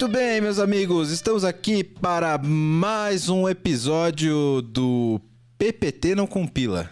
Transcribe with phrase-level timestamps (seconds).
[0.00, 1.10] Muito bem, meus amigos.
[1.10, 5.20] Estamos aqui para mais um episódio do
[5.58, 6.88] PPT Não Compila.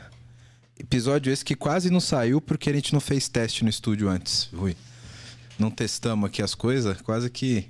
[0.79, 4.51] Episódio esse que quase não saiu porque a gente não fez teste no estúdio antes,
[4.53, 4.77] Rui.
[5.59, 7.67] Não testamos aqui as coisas, quase que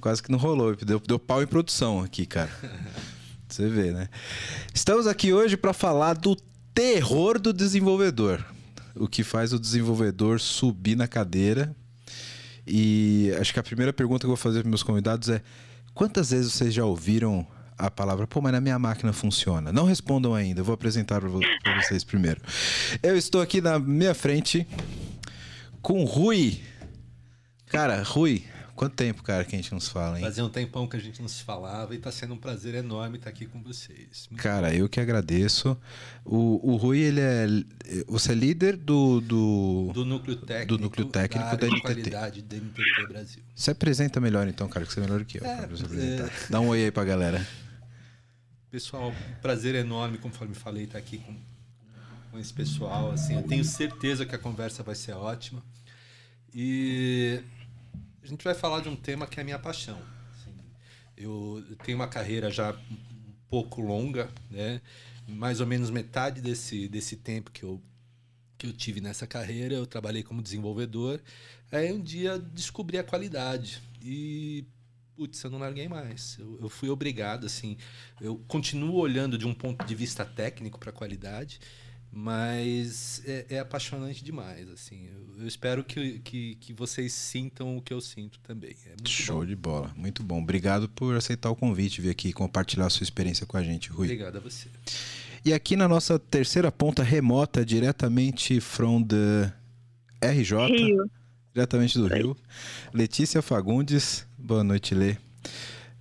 [0.00, 0.74] quase que não rolou.
[0.74, 2.50] Deu, deu pau em produção aqui, cara.
[3.48, 4.08] Você vê, né?
[4.74, 6.34] Estamos aqui hoje para falar do
[6.74, 8.44] terror do desenvolvedor.
[8.96, 11.72] O que faz o desenvolvedor subir na cadeira
[12.66, 15.40] e acho que a primeira pergunta que eu vou fazer para meus convidados é:
[15.94, 17.46] quantas vezes vocês já ouviram
[17.78, 19.72] a palavra, pô, mas na minha máquina funciona?
[19.72, 22.40] Não respondam ainda, eu vou apresentar para vocês primeiro.
[23.02, 24.66] Eu estou aqui na minha frente
[25.80, 26.60] com Rui.
[27.66, 28.44] Cara, Rui,
[28.76, 30.24] Quanto tempo, cara, que a gente não se fala, hein?
[30.24, 33.16] Fazia um tempão que a gente não se falava e tá sendo um prazer enorme
[33.16, 34.28] estar aqui com vocês.
[34.30, 34.74] Muito cara, bom.
[34.74, 35.74] eu que agradeço.
[36.22, 37.46] O, o Rui, ele é.
[38.06, 39.22] Você é líder do.
[39.22, 40.76] Do, do núcleo técnico.
[40.76, 43.42] Do núcleo técnico da, da qualidade da NTT Brasil.
[43.54, 45.46] Se apresenta melhor, então, cara, que você é melhor que eu.
[45.46, 46.30] É, é...
[46.50, 47.48] Dá um oi aí pra galera.
[48.70, 51.34] Pessoal, prazer enorme, conforme falei, estar aqui com,
[52.30, 53.10] com esse pessoal.
[53.10, 55.62] Assim, eu tenho certeza que a conversa vai ser ótima.
[56.52, 57.40] E
[58.26, 60.02] a gente vai falar de um tema que é a minha paixão.
[60.32, 60.52] Assim,
[61.16, 64.80] eu tenho uma carreira já um pouco longa, né?
[65.28, 67.80] mais ou menos metade desse, desse tempo que eu,
[68.58, 71.20] que eu tive nessa carreira, eu trabalhei como desenvolvedor.
[71.70, 74.64] Aí um dia descobri a qualidade e
[75.16, 76.36] putz, eu não larguei mais.
[76.38, 77.76] Eu, eu, fui obrigado, assim.
[78.20, 81.60] Eu continuo olhando de um ponto de vista técnico para a qualidade,
[82.12, 85.06] mas é, é, apaixonante demais, assim.
[85.06, 88.74] Eu, eu espero que, que, que, vocês sintam o que eu sinto também.
[88.86, 89.46] É Show bom.
[89.46, 90.40] de bola, muito bom.
[90.40, 94.06] Obrigado por aceitar o convite, vir aqui compartilhar a sua experiência com a gente, Rui.
[94.06, 94.68] Obrigado a você.
[95.44, 99.52] E aqui na nossa terceira ponta remota, diretamente from the
[100.20, 101.10] RJ, Rio.
[101.54, 102.36] diretamente do Rio,
[102.92, 104.26] Letícia Fagundes.
[104.38, 105.16] Boa noite, Lê.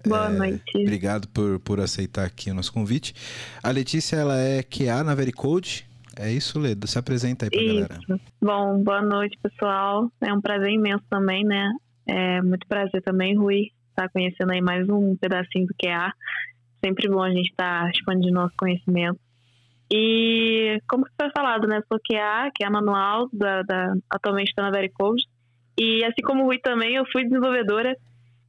[0.07, 0.77] Boa é, noite.
[0.77, 3.13] Obrigado por, por aceitar aqui o nosso convite.
[3.61, 5.87] A Letícia, ela é QA na Vericode,
[6.17, 6.87] é isso, Ledo.
[6.87, 7.73] Se apresenta aí pra isso.
[7.73, 7.99] galera.
[8.41, 10.11] Bom, boa noite, pessoal.
[10.21, 11.71] É um prazer imenso também, né?
[12.07, 16.11] É muito prazer também, Rui, estar tá conhecendo aí mais um pedacinho do QA.
[16.83, 19.19] Sempre bom a gente estar tá expandindo nosso conhecimento.
[19.91, 21.81] E como foi falado, né?
[21.87, 25.23] Sou QA, que é manual, da, da, atualmente estou na Vericode.
[25.77, 27.95] E assim como o Rui também, eu fui desenvolvedora.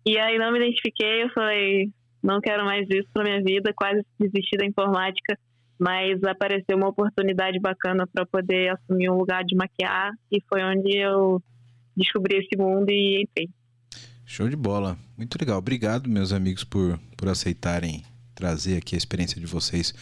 [0.04, 1.90] E aí não me identifiquei, eu falei,
[2.22, 5.36] não quero mais isso para minha vida, quase desisti da informática
[5.78, 10.96] mas apareceu uma oportunidade bacana para poder assumir um lugar de maquiar e foi onde
[10.96, 11.42] eu
[11.96, 13.48] descobri esse mundo e entrei.
[14.24, 15.58] Show de bola, muito legal.
[15.58, 18.02] Obrigado, meus amigos, por, por aceitarem
[18.34, 19.94] trazer aqui a experiência de vocês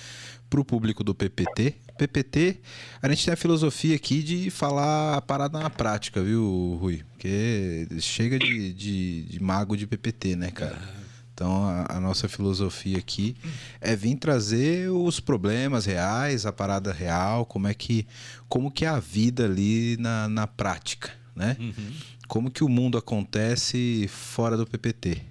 [0.49, 1.75] para o público do PPT.
[1.97, 2.61] PPT,
[3.01, 7.03] a gente tem a filosofia aqui de falar a parada na prática, viu, Rui?
[7.13, 11.04] Porque chega de, de, de mago de PPT, né, cara?
[11.35, 13.37] Então, a, a, nossa filosofia aqui
[13.81, 18.07] é vir trazer os problemas reais, a parada real, como é que,
[18.49, 21.57] como que é a vida ali na, na prática, né?
[21.59, 21.93] Uhum.
[22.29, 25.23] Como que o mundo acontece fora do PPT.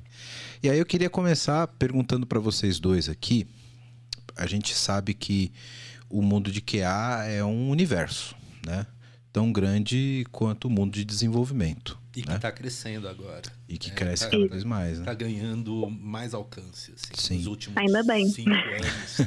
[0.62, 3.48] E aí eu queria começar perguntando para vocês dois aqui.
[4.36, 5.54] A gente sabe que
[6.10, 8.36] o mundo de QA é um universo,
[8.66, 8.86] né?
[9.32, 11.98] Tão grande quanto o mundo de desenvolvimento.
[12.16, 12.54] E que está né?
[12.54, 13.52] crescendo agora.
[13.68, 15.00] E que é, cresce tá, cada vez mais.
[15.00, 15.18] Está né?
[15.18, 17.38] ganhando mais alcance assim, Sim.
[17.38, 18.30] nos últimos Ainda bem.
[18.30, 19.20] cinco anos.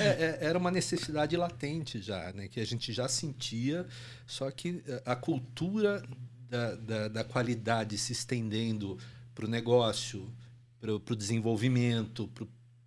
[0.00, 2.48] é, é, era uma necessidade latente já, né?
[2.48, 3.86] que a gente já sentia,
[4.26, 6.02] só que a cultura
[6.48, 8.98] da, da, da qualidade se estendendo
[9.34, 10.32] para o negócio,
[10.80, 12.30] para o desenvolvimento,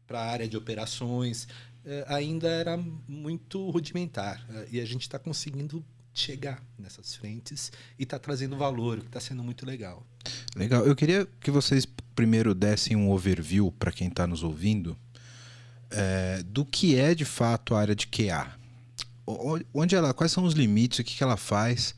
[0.07, 1.47] para a área de operações,
[1.85, 2.75] é, ainda era
[3.07, 4.43] muito rudimentar.
[4.71, 5.85] E a gente está conseguindo
[6.19, 10.05] chegar nessas frentes e está trazendo valor, o que está sendo muito legal.
[10.55, 10.85] Legal.
[10.85, 11.85] Eu queria que vocês
[12.15, 14.97] primeiro dessem um overview para quem está nos ouvindo
[15.89, 18.51] é, do que é de fato a área de QA.
[19.73, 21.93] Onde ela, quais são os limites, o que, que ela faz?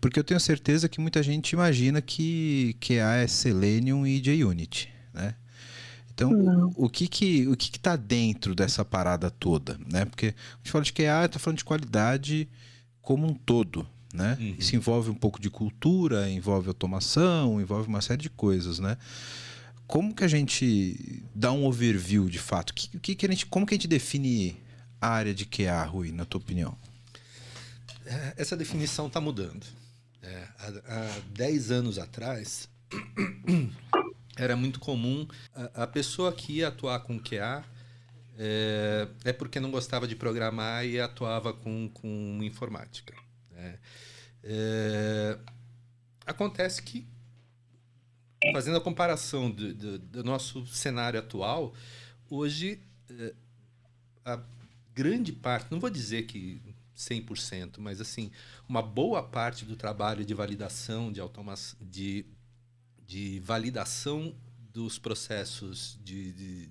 [0.00, 5.34] Porque eu tenho certeza que muita gente imagina que QA é Selenium e JUnit, né?
[6.14, 6.32] Então,
[6.76, 10.04] o, o, que que o que está dentro dessa parada toda, né?
[10.04, 12.48] Porque a gente fala de QA, está falando de qualidade
[13.02, 13.86] como um todo.
[14.14, 14.36] Né?
[14.38, 14.56] Uhum.
[14.58, 18.98] Isso envolve um pouco de cultura, envolve automação, envolve uma série de coisas, né?
[19.86, 22.72] Como que a gente dá um overview de fato?
[22.74, 24.56] Que, que, que a gente, como que a gente define
[25.00, 26.76] a área de QA, Rui, na tua opinião?
[28.04, 29.66] É, essa definição está mudando.
[30.22, 32.68] É, há, há 10 anos atrás,
[34.36, 37.64] era muito comum a, a, pessoa que ia atuar com QA
[38.38, 43.14] é, é porque não gostava de programar e atuava com, com informática.
[43.50, 43.78] Né?
[44.42, 45.38] É,
[46.26, 47.06] acontece que
[48.52, 51.74] fazendo a comparação do, do, do nosso cenário atual,
[52.28, 53.34] hoje eh,
[54.24, 54.40] a
[54.92, 56.60] grande parte, não vou dizer que
[56.96, 58.30] 100%, mas assim,
[58.68, 61.20] uma boa parte do trabalho de validação, de
[61.80, 62.26] de,
[63.06, 64.34] de validação
[64.72, 66.70] dos processos de, de,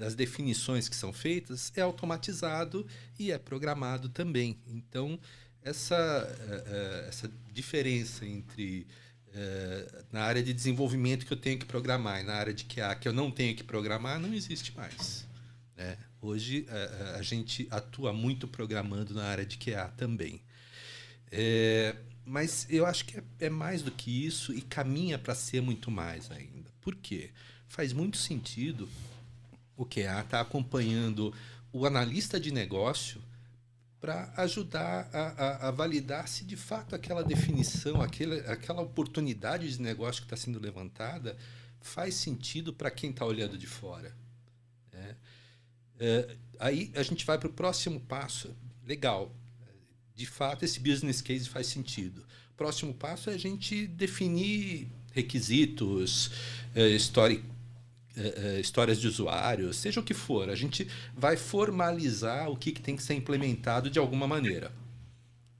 [0.00, 2.86] das definições que são feitas é automatizado
[3.18, 4.58] e é programado também.
[4.66, 5.20] Então,
[5.62, 8.86] essa, eh, eh, essa diferença entre
[9.28, 12.94] uh, na área de desenvolvimento que eu tenho que programar e na área de QA
[12.94, 15.26] que eu não tenho que programar não existe mais.
[15.76, 15.98] Né?
[16.22, 16.66] Hoje
[17.16, 20.40] a gente atua muito programando na área de QA também.
[21.30, 21.94] É,
[22.24, 25.90] mas eu acho que é, é, mais do que isso e caminha para ser muito
[25.90, 26.70] mais ainda.
[26.80, 27.30] Por quê?
[27.68, 28.88] Faz muito sentido
[29.80, 31.34] o QA estar tá acompanhando
[31.72, 33.22] o analista de negócio
[33.98, 40.20] para ajudar a, a, a, validar se de fato aquela definição, aquela, oportunidade de negócio
[40.20, 41.36] que está sendo levantada
[41.80, 44.14] faz sentido para quem está olhando de fora.
[44.92, 45.16] Né?
[45.98, 48.54] É, aí a gente vai para o próximo passo.
[48.86, 49.34] Legal.
[50.14, 52.22] De fato, esse business case faz sentido.
[52.54, 56.30] Próximo passo é a gente definir requisitos,
[56.74, 57.42] é, story
[58.16, 62.72] é, é, histórias de usuários, seja o que for, a gente vai formalizar o que,
[62.72, 64.72] que tem que ser implementado de alguma maneira.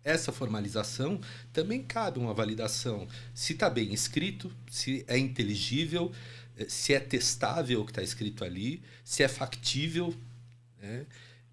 [0.02, 1.20] Essa formalização
[1.52, 6.10] também cabe uma validação se está bem escrito, se é inteligível,
[6.56, 10.14] é, se é testável o que está escrito ali, se é factível.
[10.80, 11.06] Né?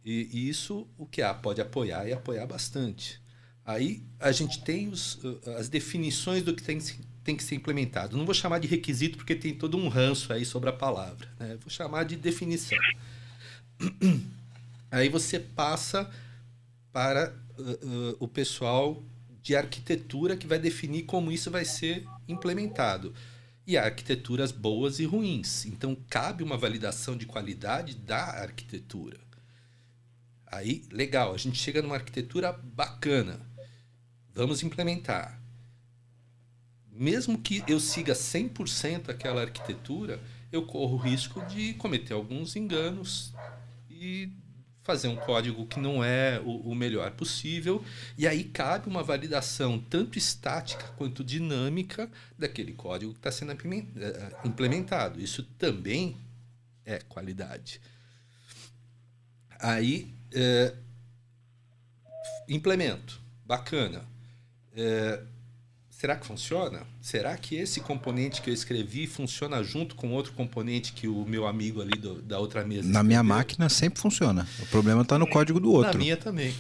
[0.04, 3.22] E, e, isso o que pode apoiar e apoiar bastante.
[3.66, 5.20] Aí a gente tem os,
[5.58, 6.80] as definições do que tem
[7.28, 8.16] tem que ser implementado.
[8.16, 11.28] Não vou chamar de requisito porque tem todo um ranço aí sobre a palavra.
[11.38, 11.58] Né?
[11.60, 12.78] Vou chamar de definição.
[14.90, 16.10] Aí você passa
[16.94, 19.04] para uh, uh, o pessoal
[19.42, 23.14] de arquitetura que vai definir como isso vai ser implementado.
[23.68, 25.66] E há arquiteturas boas e ruins.
[25.66, 29.20] Então, cabe uma validação de qualidade da arquitetura.
[30.46, 33.42] Aí, legal, a gente chega numa arquitetura bacana.
[34.34, 35.38] Vamos implementar
[36.98, 40.20] mesmo que eu siga 100% aquela arquitetura,
[40.52, 43.34] eu corro o risco de cometer alguns enganos
[43.90, 44.32] e
[44.84, 47.84] fazer um código que não é o, o melhor possível.
[48.18, 52.10] E aí cabe uma validação tanto estática quanto dinâmica
[52.40, 55.20] daquele código que está sendo eh, implementado.
[55.20, 56.18] Isso também
[56.86, 57.82] é qualidade.
[59.60, 60.74] Aí, é,
[62.48, 63.20] implemento.
[63.46, 64.06] Bacana.
[64.74, 65.22] É,
[65.98, 66.84] será que funciona?
[67.02, 71.48] Será que esse componente que eu escrevi funciona junto com outro componente que o meu
[71.48, 72.84] amigo ali do, da outra mesa?
[72.84, 73.04] Na escreveu?
[73.04, 74.48] minha máquina sempre funciona.
[74.60, 75.94] O problema está no código do outro.
[75.94, 76.54] Na minha também.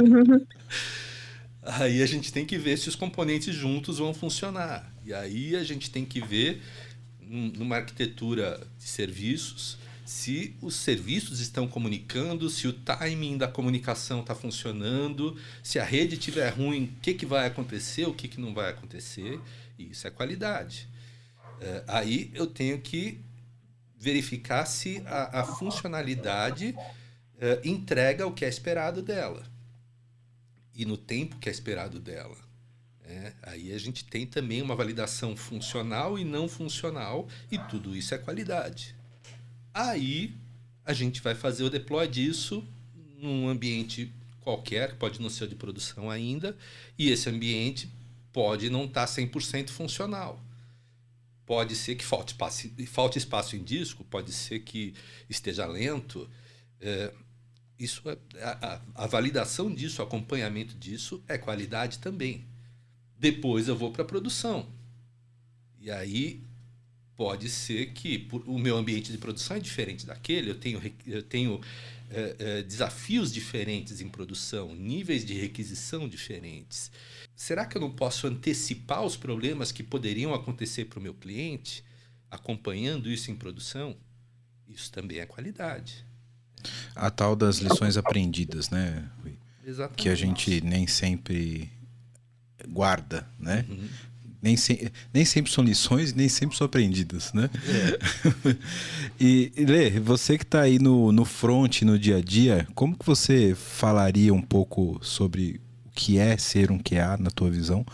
[1.62, 4.90] aí a gente tem que ver se os componentes juntos vão funcionar.
[5.04, 6.62] E aí a gente tem que ver
[7.20, 14.34] numa arquitetura de serviços se os serviços estão comunicando, se o timing da comunicação está
[14.34, 18.52] funcionando, se a rede estiver ruim, o que, que vai acontecer, o que, que não
[18.52, 19.40] vai acontecer.
[19.78, 20.88] Isso é qualidade.
[21.60, 23.20] É, aí eu tenho que
[23.96, 26.74] verificar se a, a funcionalidade
[27.38, 29.54] é, entrega o que é esperado dela
[30.74, 32.36] e no tempo que é esperado dela.
[33.04, 38.14] É, aí a gente tem também uma validação funcional e não funcional, e tudo isso
[38.14, 38.96] é qualidade.
[39.74, 40.36] Aí
[40.84, 42.64] a gente vai fazer o deploy disso
[43.18, 46.56] num ambiente qualquer, pode não ser de produção ainda,
[46.96, 47.90] e esse ambiente
[48.32, 50.40] pode não estar tá 100% funcional.
[51.46, 54.94] Pode ser que falte espaço, falte espaço em disco, pode ser que
[55.28, 56.30] esteja lento.
[56.80, 57.12] É,
[57.78, 62.46] isso é, a, a, validação disso, o acompanhamento disso é qualidade também.
[63.18, 64.70] Depois eu vou para a produção.
[65.80, 66.42] E aí
[67.16, 71.22] Pode ser que por, o meu ambiente de produção é diferente daquele, eu tenho, eu
[71.22, 71.60] tenho
[72.10, 76.90] é, é, desafios diferentes em produção, níveis de requisição diferentes.
[77.36, 81.84] Será que eu não posso antecipar os problemas que poderiam acontecer para o meu cliente,
[82.30, 83.96] acompanhando isso em produção?
[84.68, 86.04] Isso também é qualidade.
[86.96, 89.08] A tal das lições aprendidas, né?
[89.64, 90.02] Exatamente.
[90.02, 91.70] Que a gente nem sempre
[92.68, 93.64] guarda, né?
[93.68, 93.88] Uhum
[94.44, 97.48] nem, se, nem sempre são lições, nem sempre são aprendidas, né?
[97.66, 98.56] É.
[99.18, 103.06] e, Lê, você que está aí no, no front, no dia a dia, como que
[103.06, 107.86] você falaria um pouco sobre o que é ser um QA na tua visão?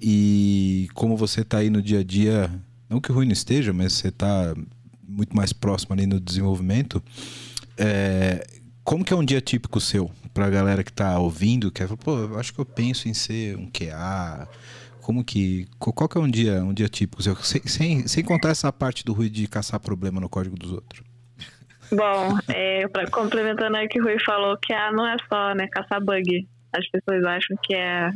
[0.00, 2.50] E como você está aí no dia a dia,
[2.88, 4.54] não que o ruim não esteja, mas você está
[5.06, 7.02] muito mais próximo ali no desenvolvimento,
[7.76, 8.46] é,
[8.82, 10.10] como que é um dia típico seu?
[10.32, 13.12] Para a galera que está ouvindo, que é, pô, eu acho que eu penso em
[13.12, 14.48] ser um QA,
[15.02, 15.66] Como que.
[15.78, 17.22] Qual que é um dia, um dia típico?
[17.22, 21.02] Sem, sem, sem contar essa parte do Rui de caçar problema no código dos outros.
[21.90, 25.66] Bom, é, pra, complementando aí que o Rui falou, que a não é só né,
[25.68, 26.48] caçar bug.
[26.72, 28.10] As pessoas acham que é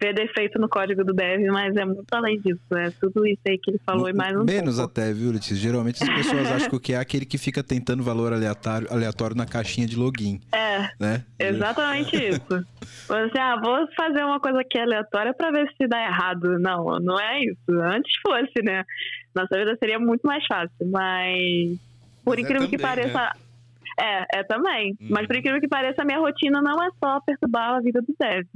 [0.00, 2.60] ver defeito no código do dev, mas é muito além disso.
[2.74, 4.90] É tudo isso aí que ele falou e mais um Menos pouco.
[4.90, 5.54] até, viu, Letícia?
[5.56, 9.36] Geralmente as pessoas acham que o que é aquele que fica tentando valor aleatório, aleatório
[9.36, 10.40] na caixinha de login.
[10.52, 11.24] É, né?
[11.38, 12.66] exatamente isso.
[13.06, 16.58] Você, ah, vou fazer uma coisa aqui aleatória para ver se dá errado.
[16.58, 17.70] Não, não é isso.
[17.70, 18.84] Antes fosse, né?
[19.34, 21.76] Nossa vida seria muito mais fácil, mas
[22.24, 23.18] por Mas é incrível que também, pareça.
[23.18, 23.30] né?
[23.98, 24.96] É, é também.
[25.00, 25.08] Uhum.
[25.10, 28.14] Mas por incrível que pareça, a minha rotina não é só perturbar a vida do
[28.18, 28.46] dev.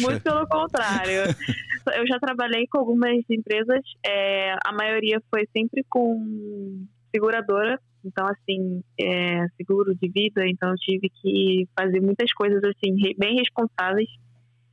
[0.00, 1.22] Muito pelo contrário.
[1.94, 8.82] Eu já trabalhei com algumas empresas, é, a maioria foi sempre com seguradora, então assim,
[8.98, 14.08] é, seguro de vida, então eu tive que fazer muitas coisas assim, bem responsáveis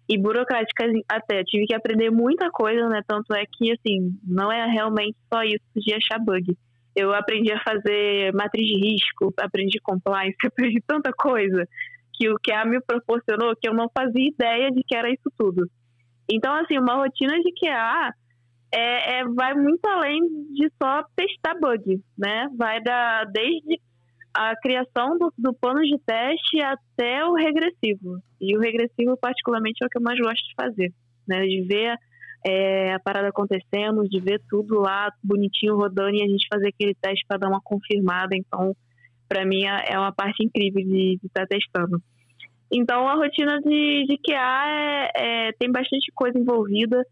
[0.10, 1.44] e burocráticas até.
[1.44, 3.02] Tive que aprender muita coisa, né?
[3.08, 6.58] Tanto é que assim, não é realmente só isso de achar bug.
[6.96, 11.68] Eu aprendi a fazer matriz de risco, aprendi compliance, aprendi tanta coisa
[12.14, 15.70] que o QA me proporcionou que eu não fazia ideia de que era isso tudo.
[16.30, 18.14] Então, assim, uma rotina de QA
[18.74, 20.22] é, é- vai muito além
[20.54, 22.48] de só testar bug, né?
[22.58, 23.80] Vai da, desde
[24.34, 28.22] a criação do, do plano de teste até o regressivo.
[28.40, 30.94] E o regressivo, particularmente, é o que eu mais gosto de fazer,
[31.28, 31.42] né?
[31.42, 31.98] De ver
[32.46, 36.96] é, a parada acontecendo, de ver tudo lá bonitinho rodando e a gente fazer aquele
[36.96, 38.36] teste para dar uma confirmada.
[38.36, 38.76] Então,
[39.28, 42.02] para mim, é é uma parte incrível de estar testando.
[42.72, 47.06] Então, a rotina de, de QA é, é- tem bastante coisa envolvida.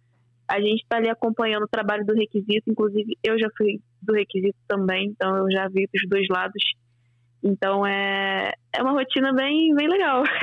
[0.47, 4.57] A gente está ali acompanhando o trabalho do requisito, inclusive eu já fui do requisito
[4.67, 6.63] também, então eu já vi dos dois lados.
[7.43, 10.23] Então é, é uma rotina bem, bem legal.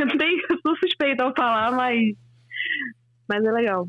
[0.51, 2.15] Não sou suspeita ao falar, mas,
[3.29, 3.89] mas é legal.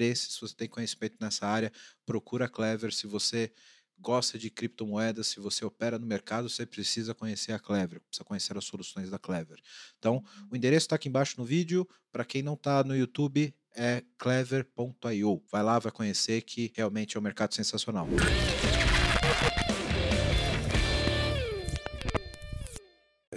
[0.15, 1.71] se você tem conhecimento nessa área,
[2.05, 2.93] procura a Clever.
[2.93, 3.51] Se você
[3.99, 8.57] gosta de criptomoedas, se você opera no mercado, você precisa conhecer a Clever, precisa conhecer
[8.57, 9.59] as soluções da Clever.
[9.99, 11.87] Então, o endereço está aqui embaixo no vídeo.
[12.11, 15.41] Para quem não está no YouTube, é clever.io.
[15.51, 18.07] Vai lá, vai conhecer que realmente é um mercado sensacional.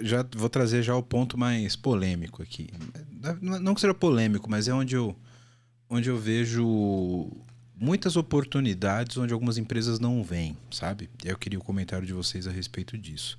[0.01, 2.69] Já vou trazer já o ponto mais polêmico aqui.
[3.41, 5.15] Não não que seja polêmico, mas é onde eu,
[5.95, 7.31] onde eu vejo
[7.75, 11.09] muitas oportunidades onde algumas empresas não vêm, sabe?
[11.23, 13.37] Eu queria o comentário de vocês a respeito disso.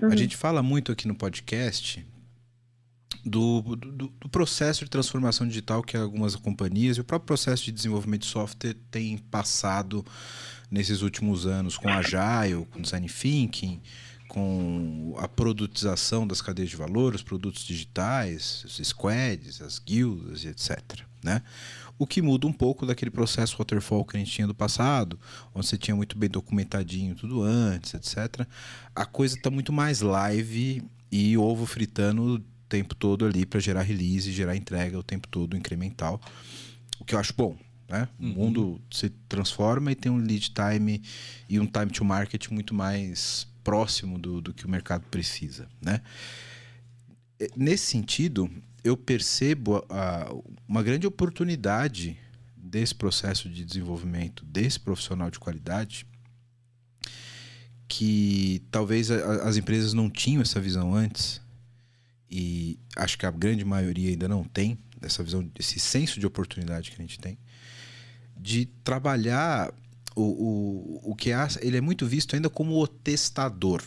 [0.00, 0.16] A Uhum.
[0.16, 2.04] gente fala muito aqui no podcast
[3.24, 7.72] do, do, do processo de transformação digital que algumas companhias e o próprio processo de
[7.72, 10.04] desenvolvimento de software tem passado
[10.70, 13.80] nesses últimos anos com Agile, com Design Thinking,
[14.26, 20.48] com a produtização das cadeias de valor, os produtos digitais, os squads, as guildas e
[20.48, 21.02] etc.
[21.22, 21.42] Né?
[21.98, 25.18] O que muda um pouco daquele processo waterfall que a gente tinha do passado,
[25.54, 28.46] onde você tinha muito bem documentadinho tudo antes, etc.
[28.94, 32.38] A coisa está muito mais live e ovo fritando o
[32.68, 36.20] tempo todo ali para gerar release, gerar entrega o tempo todo incremental,
[36.98, 37.56] o que eu acho bom.
[37.88, 38.08] Né?
[38.18, 38.32] O Uhum.
[38.32, 41.02] mundo se transforma e tem um lead time
[41.48, 45.68] e um time to market muito mais próximo do, do que o mercado precisa.
[45.80, 46.00] Né?
[47.54, 48.50] Nesse sentido,
[48.84, 50.32] eu percebo a-
[50.66, 52.18] uma grande oportunidade
[52.56, 56.06] desse processo de desenvolvimento desse profissional de qualidade
[57.88, 61.40] que talvez a- as empresas não tinham essa visão antes
[62.30, 66.90] e acho que a grande maioria ainda não tem essa visão, esse senso de oportunidade
[66.90, 67.38] que a gente tem
[68.36, 69.72] de trabalhar
[70.16, 73.82] o, o, o que é, ele é muito visto ainda como o testador.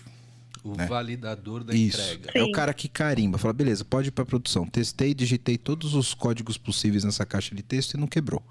[0.65, 0.87] O né?
[0.87, 2.01] validador da Isso.
[2.01, 2.31] entrega.
[2.33, 2.51] É o Sim.
[2.51, 4.65] cara que carimba, fala, beleza, pode ir para produção.
[4.65, 8.41] Testei, digitei todos os códigos possíveis nessa caixa de texto e não quebrou,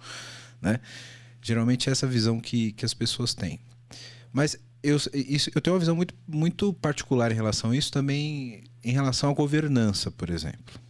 [0.63, 0.79] né?
[1.43, 3.59] Geralmente é essa visão que, que as pessoas têm.
[4.33, 8.63] Mas eu, isso, eu tenho uma visão muito, muito particular em relação a isso também,
[8.85, 10.81] em relação à governança, por exemplo.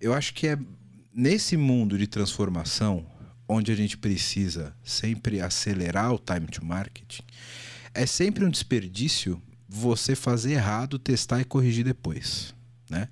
[0.00, 0.58] Eu acho que é
[1.14, 3.06] nesse mundo de transformação,
[3.48, 7.20] onde a gente precisa sempre acelerar o time to market,
[7.94, 12.54] é sempre um desperdício você fazer errado, testar e corrigir depois,
[12.88, 13.08] né?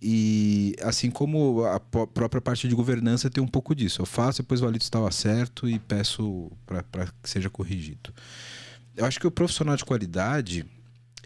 [0.00, 4.02] e assim como a própria parte de governança tem um pouco disso.
[4.02, 8.12] Eu faço, depois valido se estava certo e peço para que seja corrigido.
[8.94, 10.64] Eu acho que o profissional de qualidade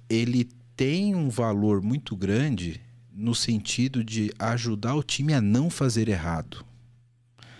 [0.09, 2.81] ele tem um valor muito grande
[3.13, 6.65] no sentido de ajudar o time a não fazer errado.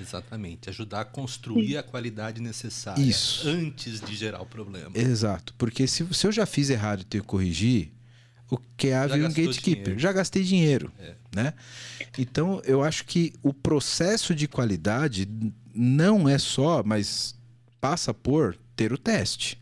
[0.01, 0.69] Exatamente.
[0.71, 3.49] Ajudar a construir a qualidade necessária Isso.
[3.49, 4.91] antes de gerar o problema.
[4.95, 7.93] Exato, porque se, se eu já fiz errado e tenho que corrigir,
[8.51, 9.83] o QA vira um gastou gatekeeper.
[9.83, 9.99] dinheiro.
[10.01, 11.15] Já gastei dinheiro, É.
[11.35, 11.55] né?
[12.19, 15.29] Então, eu acho que o processo de qualidade
[15.73, 17.35] não é só, mas
[17.81, 19.61] passa por ter o teste.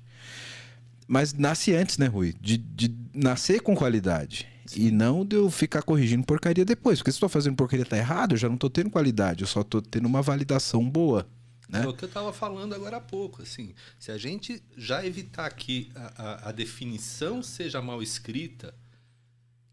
[1.06, 2.34] Mas nasce antes, né, Rui?
[2.40, 4.46] De, de nascer com qualidade.
[4.76, 6.98] E não de eu ficar corrigindo porcaria depois.
[6.98, 9.42] Porque se eu tô fazendo porcaria tá errado, eu já não tô tendo qualidade.
[9.42, 11.26] Eu só tô tendo uma validação boa.
[11.68, 11.84] Né?
[11.84, 13.42] É o que eu estava falando agora há pouco.
[13.42, 18.74] Assim, se a gente já evitar que a, a- a definição seja mal escrita,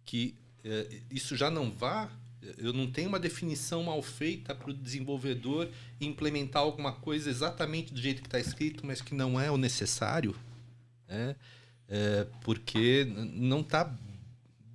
[0.05, 2.09] que eh, isso já não vá,
[2.57, 7.99] eu não tenho uma definição mal feita para o desenvolvedor implementar alguma coisa exatamente do
[7.99, 10.35] jeito que está escrito, mas que não é o necessário,
[11.07, 11.35] né?
[11.87, 13.83] É, porque não está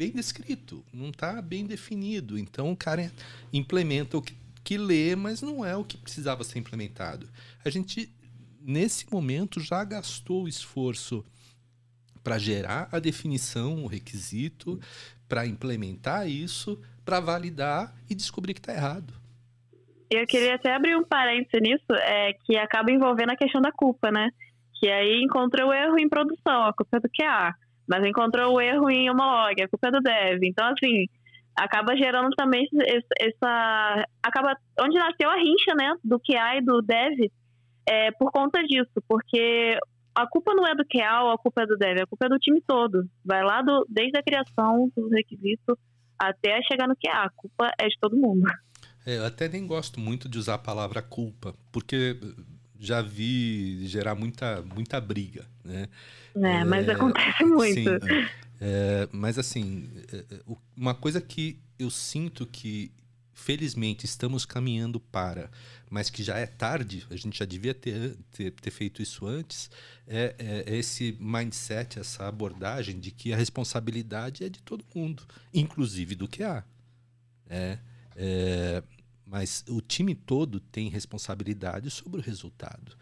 [0.00, 2.38] bem descrito, não está bem definido.
[2.38, 3.12] Então o cara
[3.52, 7.28] implementa o que, que lê, mas não é o que precisava ser implementado.
[7.62, 8.10] A gente,
[8.62, 11.22] nesse momento, já gastou o esforço
[12.24, 14.80] para gerar a definição, o requisito,
[15.28, 19.12] para implementar isso, para validar e descobrir que está errado.
[20.10, 24.10] Eu queria até abrir um parênteses nisso, é, que acaba envolvendo a questão da culpa,
[24.10, 24.30] né?
[24.80, 27.54] Que aí encontrou o erro em produção, a culpa é do QA.
[27.90, 30.44] Mas encontrou o erro em homolog, a culpa é do dev.
[30.44, 31.06] Então, assim,
[31.56, 32.64] acaba gerando também
[33.18, 34.06] essa...
[34.22, 34.56] Acaba...
[34.80, 35.92] Onde nasceu a rincha, né?
[36.04, 37.28] Do QA e do dev,
[37.84, 39.02] é por conta disso.
[39.08, 39.76] Porque
[40.14, 42.28] a culpa não é do QA ou a culpa é do dev, a culpa é
[42.28, 43.04] do time todo.
[43.24, 45.76] Vai lá do, desde a criação do requisito
[46.16, 47.24] até chegar no QA.
[47.24, 48.46] A culpa é de todo mundo.
[49.04, 52.16] É, eu até nem gosto muito de usar a palavra culpa, porque
[52.80, 55.86] já vi gerar muita, muita briga, né?
[56.34, 57.74] É, mas É, acontece muito.
[57.74, 57.86] Sim,
[58.60, 60.40] é, mas assim, é, é,
[60.76, 62.90] uma coisa que eu sinto que
[63.34, 65.50] felizmente estamos caminhando para,
[65.90, 69.70] mas que já é tarde, a gente já devia ter, ter, ter feito isso antes,
[70.06, 75.22] é, é- é esse mindset, essa abordagem de que a responsabilidade é de todo mundo,
[75.54, 76.64] inclusive do QA.
[77.48, 77.78] É,
[78.16, 78.82] é,
[79.30, 82.96] mas o time todo tem responsabilidade sobre o resultado.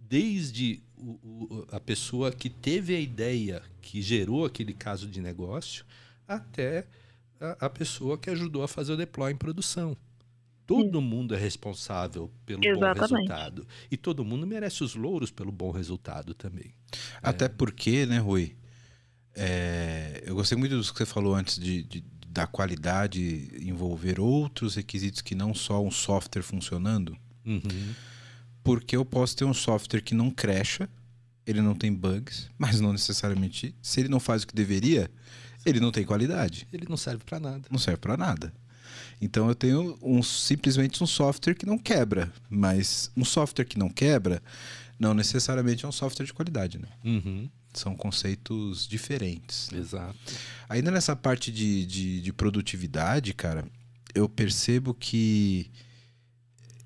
[0.00, 5.84] Desde o- o- a pessoa que teve a ideia, que gerou aquele caso de negócio,
[6.26, 6.86] até
[7.38, 9.94] a, a pessoa que ajudou a fazer o deploy em produção.
[10.66, 13.10] Todo mundo é responsável pelo bom Exatamente.
[13.12, 13.66] resultado.
[13.90, 16.72] E todo mundo merece os louros pelo bom resultado também.
[17.22, 18.56] Até porque, né, Rui?
[19.36, 22.00] é, eu gostei muito do que você falou antes de, de-
[22.34, 27.16] da qualidade envolver outros requisitos que não só um software funcionando.
[27.46, 27.94] Uhum.
[28.64, 30.88] Porque eu posso ter um software que não crecha,
[31.46, 33.72] ele não tem bugs, mas não necessariamente.
[33.80, 35.08] Se ele não faz o que deveria,
[35.64, 36.66] ele não tem qualidade.
[36.72, 37.68] Ele não serve para nada.
[37.70, 38.52] Não serve para nada.
[39.20, 42.32] Então eu tenho um, simplesmente um software que não quebra.
[42.50, 44.42] Mas um software que não quebra
[44.98, 46.88] não necessariamente é um software de qualidade, né?
[47.04, 47.48] Uhum.
[47.74, 49.70] São conceitos diferentes.
[49.72, 50.16] Exato.
[50.68, 53.66] Ainda nessa parte de, de, de produtividade, cara,
[54.14, 55.70] eu percebo que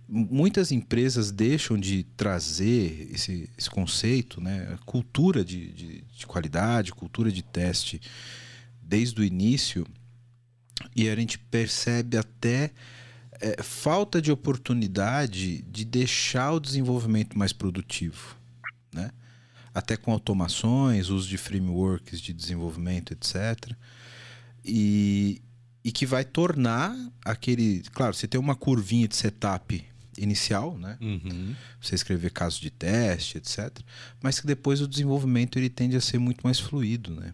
[0.08, 4.78] muitas empresas deixam de trazer esse, esse conceito, né?
[4.86, 8.00] Cultura de, de, de qualidade, cultura de teste
[8.82, 9.86] desde o início.
[10.96, 12.70] E a gente percebe até
[13.40, 18.36] é, falta de oportunidade de deixar o desenvolvimento mais produtivo,
[18.92, 19.10] né?
[19.74, 23.72] Até com automações, uso de frameworks de desenvolvimento, etc.
[24.64, 25.40] E,
[25.84, 27.82] e que vai tornar aquele.
[27.92, 29.84] Claro, você tem uma curvinha de setup
[30.16, 30.98] inicial, né?
[31.00, 31.54] Uhum.
[31.80, 33.78] Você escrever casos de teste, etc.
[34.22, 37.32] Mas que depois o desenvolvimento ele tende a ser muito mais fluido, né?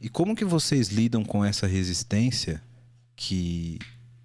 [0.00, 2.60] E como que vocês lidam com essa resistência
[3.14, 3.78] que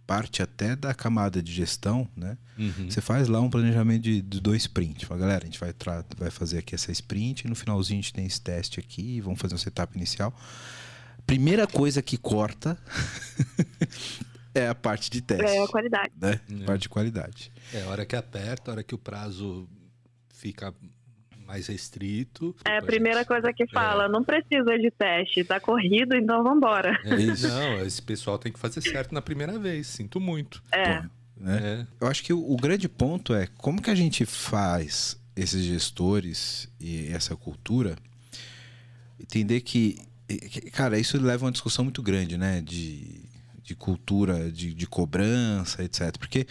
[0.08, 2.38] parte até da camada de gestão, né?
[2.58, 2.90] Uhum.
[2.90, 5.04] Você faz lá um planejamento de, de dois sprints.
[5.08, 5.74] Fala, galera, a gente vai,
[6.18, 9.40] vai fazer aqui essa sprint, e no finalzinho a gente tem esse teste aqui, vamos
[9.40, 10.34] fazer um setup inicial.
[11.26, 12.78] Primeira coisa que corta
[14.56, 16.14] é a parte de teste, É a qualidade.
[16.20, 16.40] né?
[16.50, 16.64] É.
[16.64, 17.52] Parte de qualidade.
[17.74, 19.68] É, a hora que aperta, a hora que o prazo
[20.30, 20.74] fica
[21.48, 22.54] mais restrito.
[22.66, 27.00] É a primeira gente, coisa que fala, não precisa de teste, tá corrido, então vambora.
[27.06, 27.48] é, Isso.
[27.48, 29.88] Não, esse pessoal tem que fazer certo na primeira vez.
[29.88, 30.62] Sinto muito.
[30.72, 31.08] É, Pô,
[31.38, 31.58] né?
[31.82, 31.88] É.
[32.02, 36.70] Eu acho que o, o grande ponto é como que a gente faz esses gestores
[36.80, 37.96] e essa cultura
[39.20, 42.62] entender que, que- cara, isso leva a uma discussão muito grande, né?
[42.62, 43.22] De,
[43.64, 46.18] de cultura de, de cobrança, etc.
[46.18, 46.46] Porque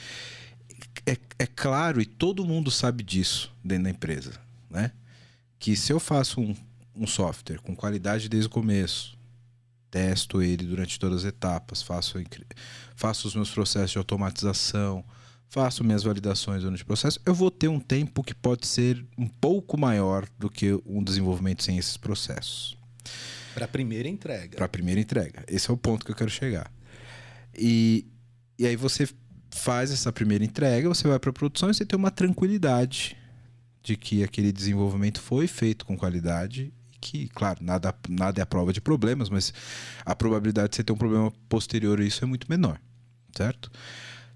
[1.04, 4.32] é, é, claro, e todo mundo sabe disso dentro da empresa,
[4.76, 4.92] né?
[5.58, 6.54] Que se eu faço um,
[6.94, 9.18] um software com qualidade desde o começo,
[9.90, 12.18] testo ele durante todas as etapas, faço,
[12.94, 15.02] faço os meus processos de automatização,
[15.48, 19.26] faço minhas validações durante o processo, eu vou ter um tempo que pode ser um
[19.26, 22.76] pouco maior do que um desenvolvimento sem esses processos.
[23.54, 24.56] Para a primeira entrega.
[24.56, 25.42] Para a primeira entrega.
[25.48, 26.70] Esse é o ponto que eu quero chegar.
[27.56, 28.06] E,
[28.58, 29.08] e aí você
[29.50, 33.16] faz essa primeira entrega, você vai para a produção e você tem uma tranquilidade
[33.86, 38.72] de que aquele desenvolvimento foi feito com qualidade que, claro, nada, nada é a prova
[38.72, 39.54] de problemas, mas
[40.04, 42.80] a probabilidade de você ter um problema posterior a isso é muito menor,
[43.36, 43.70] certo?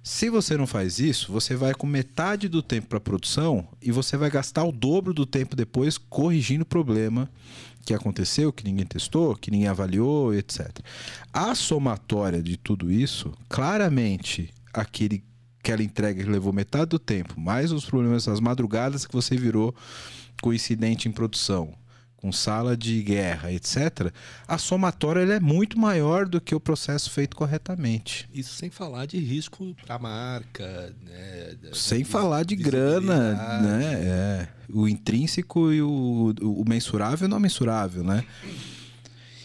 [0.05, 4.17] Se você não faz isso, você vai com metade do tempo para produção e você
[4.17, 7.29] vai gastar o dobro do tempo depois corrigindo o problema
[7.85, 10.79] que aconteceu, que ninguém testou, que ninguém avaliou, etc.
[11.33, 15.25] A somatória de tudo isso, claramente, aquele
[15.63, 19.75] aquela entrega que levou metade do tempo, mais os problemas, as madrugadas que você virou
[20.41, 21.75] coincidente em produção,
[22.17, 24.13] com sala de guerra, etc.,
[24.49, 28.29] a somatória é muito maior do que o processo feito corretamente.
[28.33, 31.57] Isso sem falar de risco para a marca, né?
[31.75, 33.95] sem falar de grana, né?
[34.03, 38.25] É, o intrínseco e o, o mensurável e não mensurável, né?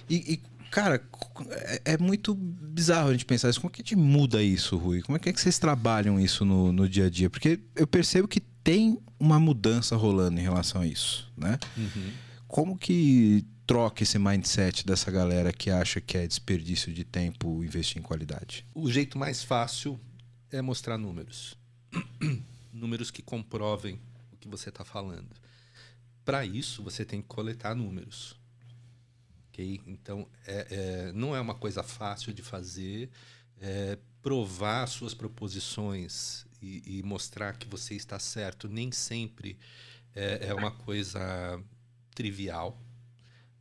[0.10, 1.02] E, e cara,
[1.50, 3.60] é, é, muito bizarro a gente pensar isso.
[3.60, 5.02] Como é que a gente muda isso, Rui?
[5.02, 7.30] Como é que, é que vocês trabalham isso no, no dia a dia?
[7.30, 11.60] Porque eu percebo que tem uma mudança rolando em relação a isso, né?
[11.78, 12.12] Uhum.
[12.48, 17.98] Como que troca esse mindset dessa galera que acha que é desperdício de tempo investir
[17.98, 18.66] em qualidade?
[18.74, 20.00] O jeito mais fácil
[20.52, 21.58] é mostrar números.
[22.72, 24.00] números que comprovem
[24.32, 25.30] o que você está falando.
[26.24, 28.36] Para isso, você tem que coletar números.
[29.56, 29.80] Okay?
[29.88, 33.10] Então, é, é, não é uma coisa fácil de fazer.
[33.62, 39.58] É, provar suas proposições e, e, mostrar que você está certo nem sempre
[40.14, 41.64] é, é uma coisa
[42.14, 42.78] trivial,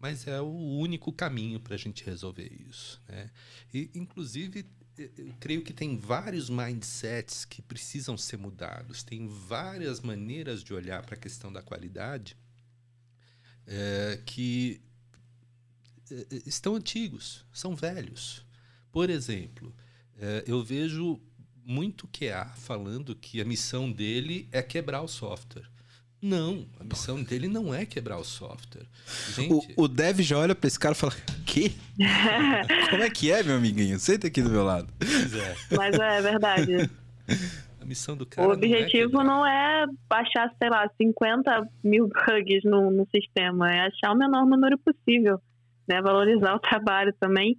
[0.01, 3.01] mas é o único caminho para a gente resolver isso.
[3.07, 3.31] Né?
[3.73, 10.65] E, inclusive, eu creio que tem vários mindsets que precisam ser mudados, tem várias maneiras
[10.65, 12.37] de olhar para a questão da qualidade
[13.67, 14.81] é, que
[16.47, 18.45] estão antigos, são velhos.
[18.91, 19.75] Por exemplo,
[20.19, 21.21] é, eu vejo
[21.65, 25.65] muito QA falando que a missão dele é quebrar o software.
[26.21, 28.87] Não, a missão dele não é quebrar o software.
[29.35, 29.75] Gente...
[29.77, 31.13] O, o dev já olha para esse cara e fala:
[31.45, 31.75] Que?
[32.89, 33.99] Como é que é, meu amiguinho?
[33.99, 34.89] Senta aqui do meu lado.
[34.99, 35.55] Pois é.
[35.77, 36.91] Mas é, é verdade.
[37.79, 38.49] A missão do cara.
[38.49, 43.71] O objetivo não é, não é baixar, sei lá, 50 mil bugs no, no sistema,
[43.71, 45.39] é achar o menor número possível.
[45.89, 46.01] Né?
[46.01, 47.59] Valorizar o trabalho também,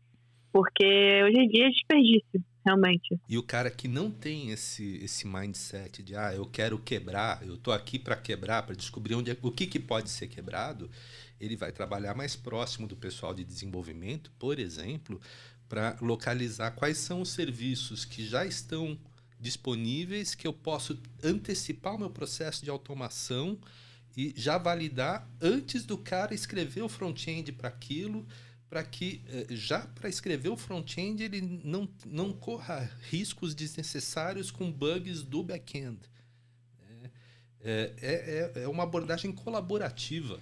[0.52, 0.86] porque
[1.24, 3.20] hoje em dia é desperdício realmente.
[3.30, 7.58] E o cara que não tem esse, esse mindset de, ah, eu quero quebrar, eu
[7.58, 10.90] tô aqui para quebrar, para descobrir onde é, o que, que pode ser quebrado,
[11.40, 15.22] ele vai trabalhar mais próximo do pessoal de desenvolvimento, por exemplo,
[15.70, 18.98] para localizar quais são os serviços que já estão
[19.40, 23.60] disponíveis que eu posso antecipar o meu processo de automação
[24.16, 28.26] e já validar antes do cara escrever o front-end para aquilo
[28.70, 34.72] para que eh, já para escrever o front-end ele não, não corra riscos desnecessários com
[34.72, 36.00] bugs do back-end.
[37.62, 40.40] É, é, é, é uma abordagem colaborativa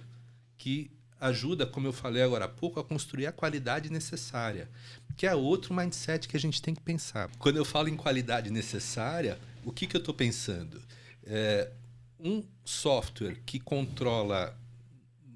[0.58, 4.68] que ajuda, como eu falei agora há pouco, a construir a qualidade necessária,
[5.16, 7.30] que é outro mindset que a gente tem que pensar.
[7.38, 10.82] Quando eu falo em qualidade necessária, o que, que eu estou pensando?
[11.24, 11.70] É,
[12.18, 14.58] um software que controla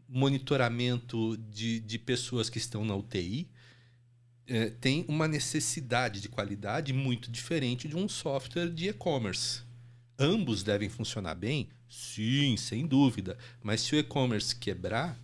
[0.08, 3.48] monitoramento de, de pessoas que estão na UTI
[4.46, 9.60] é, tem uma necessidade de qualidade muito diferente de um software de e-commerce.
[10.18, 11.68] Ambos devem funcionar bem?
[11.88, 13.36] Sim, sem dúvida.
[13.62, 15.18] Mas se o e-commerce quebrar,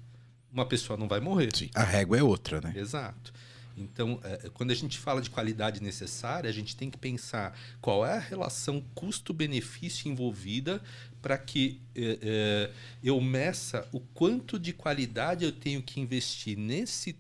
[0.53, 1.57] uma pessoa não vai morrer.
[1.57, 2.75] Sim, a régua é outra, né?
[2.77, 3.33] Exato.
[3.77, 8.07] Então, é, quando a gente fala de qualidade necessária, a gente tem que pensar qual
[8.07, 10.81] é a relação custo-benefício envolvida
[11.24, 12.70] para que é, é,
[13.02, 17.16] eu meça o quanto de qualidade eu tenho que investir nesse,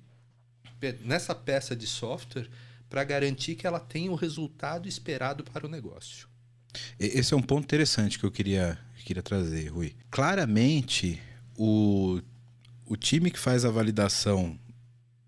[1.02, 2.46] nessa peça de software
[2.90, 6.28] para garantir que ela tenha o resultado esperado para o negócio.
[7.00, 9.96] Esse é um ponto interessante que eu queria, queria trazer, Rui.
[10.10, 11.18] Claramente,
[11.56, 12.20] o,
[12.84, 14.58] o time que faz a validação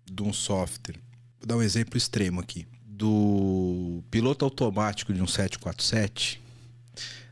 [0.05, 0.99] de um software
[1.39, 2.67] Vou dar um exemplo extremo aqui.
[2.85, 6.46] Do piloto automático de um 747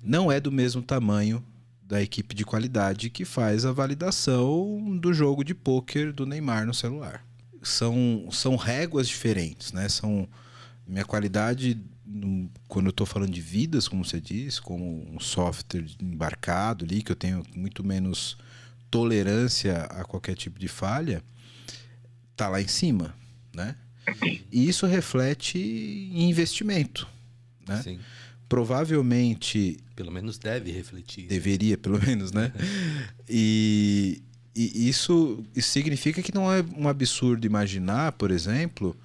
[0.02, 1.44] não é do mesmo tamanho
[1.82, 6.74] da equipe de qualidade que faz a validação do jogo de pôquer do Neymar no
[6.74, 7.24] celular.
[7.62, 9.88] São, são réguas diferentes, né?
[9.88, 10.28] São
[10.88, 11.80] Minha qualidade,
[12.68, 17.12] quando eu estou falando de vidas, como você diz, como um software embarcado ali, que
[17.12, 18.38] eu tenho muito menos
[18.90, 21.24] tolerância a qualquer tipo de falha,
[22.36, 23.16] tá lá em cima,
[23.54, 23.76] né?
[24.52, 27.08] E isso reflete em investimento,
[27.68, 27.82] né?
[27.82, 28.00] Sim.
[28.48, 29.78] Provavelmente...
[29.96, 31.28] Pelo menos deve refletir.
[31.28, 32.52] Deveria, pelo menos, né?
[33.28, 34.22] e,
[34.56, 38.96] e isso, isso significa que não é um absurdo imaginar, por exemplo,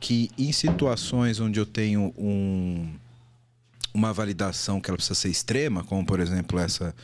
[0.00, 2.88] que em situações onde eu tenho um,
[3.92, 6.94] uma validação que ela precisa ser extrema, como por exemplo essa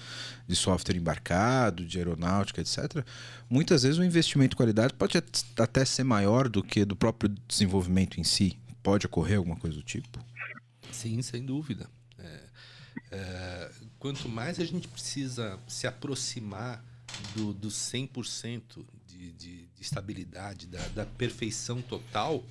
[0.46, 3.04] de software embarcado, de aeronáutica, etc.,
[3.48, 5.16] muitas vezes o investimento em qualidade pode
[5.58, 8.58] até ser maior do que do próprio desenvolvimento em si.
[8.82, 10.18] Pode ocorrer alguma coisa do tipo?
[10.94, 11.90] Sim, sem dúvida.
[12.18, 12.40] É,
[13.10, 16.84] é, quanto mais a gente precisa se aproximar
[17.34, 22.44] do, do 100% de, de, de estabilidade, da, da perfeição total,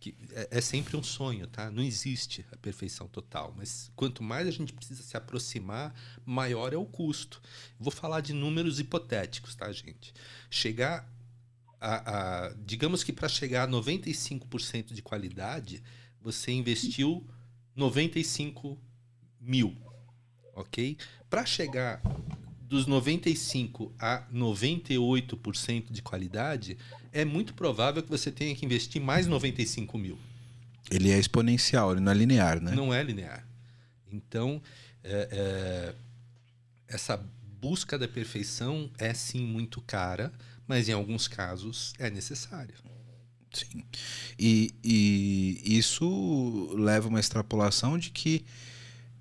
[0.00, 1.70] que é, é, sempre um sonho, tá?
[1.70, 5.94] Não existe a perfeição total, mas quanto mais a gente precisa se aproximar,
[6.26, 7.40] maior é o custo.
[7.78, 10.12] Vou falar de números hipotéticos, tá, gente?
[10.50, 11.08] Chegar
[11.80, 15.82] a, a digamos que para chegar a 95% de qualidade,
[16.20, 17.26] você investiu
[17.76, 18.78] 95
[19.40, 19.76] mil,
[20.54, 20.96] ok?
[21.28, 22.00] Para chegar
[22.68, 26.78] dos 95 a 98% de qualidade,
[27.12, 30.18] é muito provável que você tenha que investir mais 95 mil.
[30.90, 32.72] Ele é exponencial, ele não é linear, né?
[32.74, 33.46] Não é linear.
[34.10, 34.62] Então,
[35.02, 35.94] é, é,
[36.88, 37.16] essa
[37.60, 40.32] busca da perfeição é sim muito cara,
[40.66, 42.74] mas em alguns casos é necessária.
[43.54, 43.82] Sim.
[44.38, 48.44] E, e isso leva uma extrapolação de que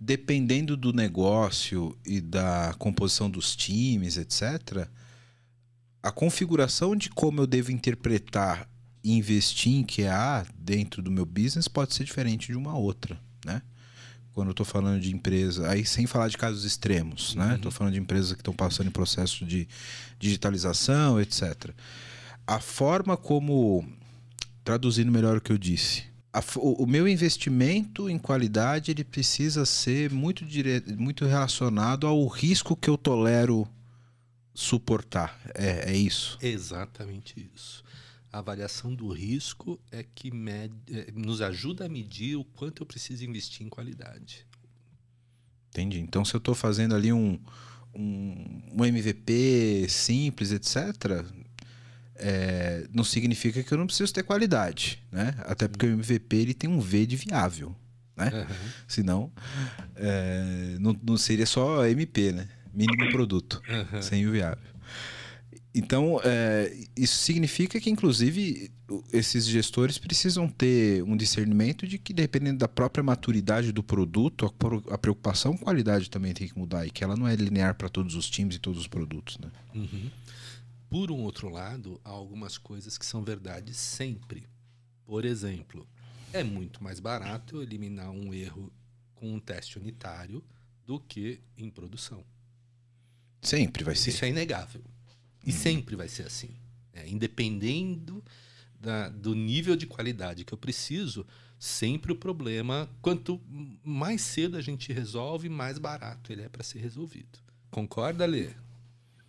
[0.03, 4.85] dependendo do negócio e da composição dos times, etc.,
[6.01, 8.69] a configuração de como eu devo interpretar
[9.01, 13.61] e investir em QA dentro do meu business pode ser diferente de uma outra, né?
[14.33, 17.55] Quando eu estou falando de empresa, aí sem falar de casos extremos, né?
[17.55, 17.77] Estou uhum.
[17.77, 19.67] falando de empresas que estão passando em processo de
[20.19, 21.69] digitalização, etc.
[22.45, 23.87] A forma como,
[24.63, 29.65] traduzindo melhor o que eu disse, a, o, o, meu investimento em qualidade ele precisa
[29.65, 33.67] ser muito, dire, muito relacionado ao risco que eu tolero
[34.53, 35.39] suportar.
[35.53, 36.37] É, é isso?
[36.41, 37.83] Exatamente isso.
[38.31, 40.71] A avaliação do risco é que med...
[40.89, 44.47] É, nos ajuda a medir o quanto eu preciso investir em qualidade.
[45.69, 45.99] Entendi.
[45.99, 47.39] Então, se eu estou fazendo ali um,
[47.93, 51.23] um, um, MVP simples, etc.,
[52.23, 55.35] é, não significa que eu não preciso ter qualidade, né?
[55.39, 57.75] Até porque o MVP ele tem um V de viável,
[58.15, 58.31] né?
[58.33, 58.55] Uhum.
[58.87, 59.31] Senão,
[59.95, 62.47] é, não, não seria só MP, né?
[62.73, 64.01] Mínimo produto, uhum.
[64.01, 64.73] sem o viável.
[65.75, 68.71] Então, é, isso significa que, inclusive,
[69.11, 74.45] esses gestores precisam ter um discernimento de que, dependendo da própria maturidade do produto,
[74.91, 77.89] a, preocupação com qualidade também tem que mudar e que ela não é linear para
[77.89, 79.39] todos os times e todos os produtos.
[79.39, 79.49] Né?
[79.73, 80.09] Uhum.
[80.93, 84.47] Por um outro lado, há algumas coisas que são verdades sempre.
[85.03, 85.87] Por exemplo,
[86.31, 88.71] é muito mais barato eliminar um erro
[89.15, 90.43] com um teste unitário
[90.85, 92.23] do que em produção.
[93.41, 94.11] Sempre vai ser.
[94.11, 94.83] Isso é inegável.
[95.43, 95.53] E hum.
[95.53, 96.51] sempre vai ser assim.
[96.93, 98.23] É, independendo
[98.79, 101.25] da, do nível de qualidade que eu preciso,
[101.57, 103.41] sempre o problema, quanto
[103.83, 107.39] mais cedo a gente resolve, mais barato ele é para ser resolvido.
[107.71, 108.51] Concorda, Lê?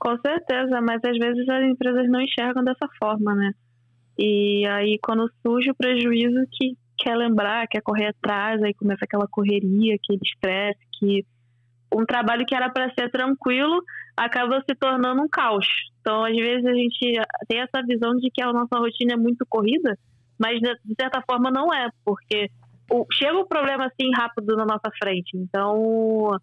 [0.04, 3.52] Com certeza, mas às vezes as empresas não enxergam dessa forma, né?
[4.18, 9.26] E aí quando surge o prejuízo que quer lembrar, quer correr atrás, aí começa aquela
[9.26, 11.24] correria, aquele estresse, que
[11.90, 13.82] um trabalho que era para ser tranquilo
[14.14, 15.66] acaba se tornando um caos.
[16.00, 19.46] Então, às vezes, a gente tem essa visão de que a nossa rotina é muito
[19.48, 19.98] corrida,
[20.38, 22.50] mas de certa forma não é, porque
[23.10, 25.34] chega um problema assim rápido na nossa frente.
[25.34, 26.36] Então,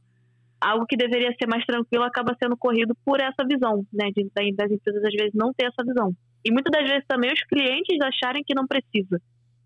[0.62, 4.12] algo que deveria ser mais tranquilo acaba sendo corrido por essa visão, né?
[4.16, 6.14] De, das empresas, às vezes, não ter essa visão.
[6.46, 9.20] E muitas das vezes também os clientes acharem que não precisa.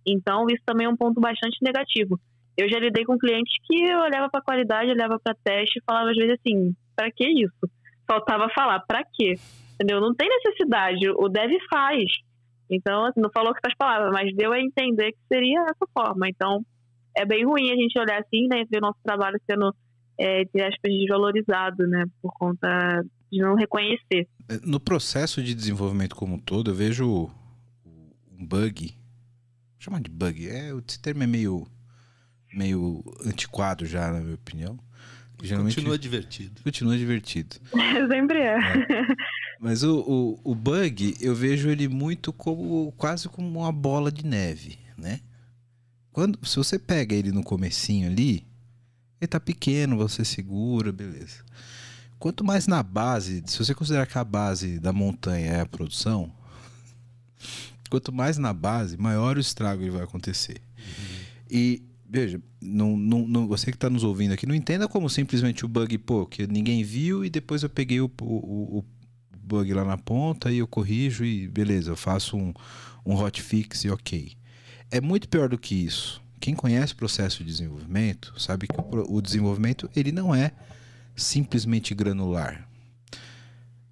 [0.08, 2.20] Então, isso também é um ponto bastante negativo.
[2.58, 6.16] Eu já lidei com clientes que olhava para qualidade, olhava para teste e falava às
[6.16, 7.70] vezes assim: para que isso?
[8.08, 9.36] faltava falar, para quê?
[9.74, 10.00] Entendeu?
[10.00, 12.06] Não tem necessidade, o dev faz.
[12.70, 16.28] Então, assim, não falou com essas palavras, mas deu a entender que seria essa forma.
[16.30, 16.62] Então,
[17.16, 19.74] é bem ruim a gente olhar assim, né, ver o nosso trabalho sendo,
[20.18, 24.28] é, de aspas, desvalorizado, né, por conta de não reconhecer.
[24.50, 27.30] É, no processo de desenvolvimento como um todo, eu vejo
[28.32, 28.96] um bug, vou
[29.80, 31.68] chamar de bug, é, esse termo é meio,
[32.54, 34.80] meio antiquado já, na minha opinião,
[35.44, 36.62] Geralmente, continua divertido.
[36.64, 37.58] Continua divertido.
[38.10, 38.58] Sempre é.
[38.58, 39.08] é.
[39.60, 44.26] Mas o, o, o, bug, eu vejo ele muito como quase como uma bola de
[44.26, 45.20] neve, né?
[46.16, 48.48] quando, se você pega ele no comecinho ali,
[49.26, 51.44] ele tá pequeno, você segura, beleza.
[52.18, 56.32] Quanto mais na base, se você considerar que a base da montanha é a produção,
[57.90, 60.62] quanto mais na base, maior o estrago vai acontecer.
[60.78, 61.26] Uhum.
[61.50, 65.66] E veja, não, não, não, você que está nos ouvindo aqui, não entenda como simplesmente
[65.66, 68.86] o bug, pô, que ninguém viu e depois eu peguei o, o, o
[69.38, 72.54] bug lá na ponta e eu corrijo e beleza, eu faço um,
[73.06, 74.34] um hotfix e ok.
[74.90, 76.22] É muito pior do que isso.
[76.46, 80.52] Quem conhece o processo de desenvolvimento sabe que o, o desenvolvimento ele não é
[81.16, 82.70] simplesmente granular.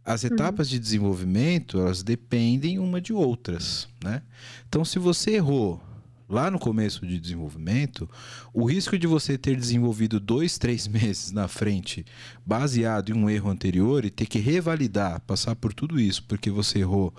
[0.05, 0.29] As uhum.
[0.29, 4.21] etapas de desenvolvimento elas dependem uma de outras, né?
[4.69, 5.81] Então, se você errou
[6.29, 8.07] lá no começo de desenvolvimento,
[8.53, 12.05] o risco de você ter desenvolvido dois, três meses na frente,
[12.45, 16.81] baseado em um erro anterior, e ter que revalidar, passar por tudo isso, porque você
[16.81, 17.11] errou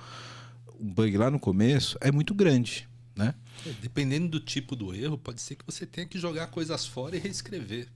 [0.78, 2.88] um bug lá no começo, é muito grande.
[3.16, 3.34] Né?
[3.64, 7.16] É, dependendo do tipo do erro, pode ser que você tenha que jogar coisas fora
[7.16, 7.88] e reescrever.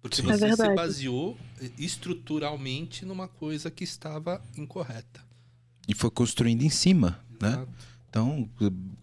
[0.00, 0.22] Porque Sim.
[0.22, 5.20] você é se baseou eh, estruturalmente numa coisa que estava incorreta.
[5.88, 7.48] E foi construindo em cima, né?
[7.48, 7.66] Exato.
[7.66, 7.76] né?
[8.10, 8.48] Então,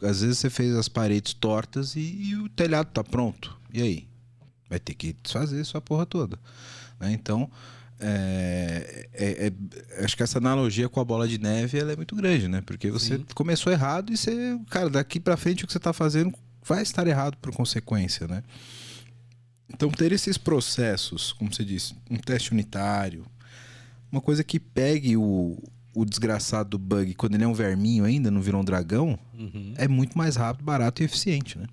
[0.01, 3.56] às vezes você fez as paredes tortas e, e o telhado está pronto.
[3.71, 4.08] E aí?
[4.67, 6.39] Vai ter que desfazer sua porra toda.
[6.99, 7.12] Né?
[7.13, 7.49] Então,
[8.00, 12.16] é, é, é, acho que essa analogia com a bola de neve ela é muito
[12.16, 12.62] grande, né?
[12.66, 13.26] Porque você Sim.
[13.34, 17.08] começou errado e você, cara, daqui para frente o que você está fazendo vai estar
[17.08, 18.44] errado por consequência, né?
[19.74, 23.26] Então, ter esses processos, como você disse, um teste unitário,
[24.12, 25.58] uma coisa que pegue o,
[25.94, 29.74] o desgraçado do bug, quando ele é um verminho ainda, não virou um dragão, uhum.
[29.78, 31.66] é muito mais rápido, barato e eficiente, né?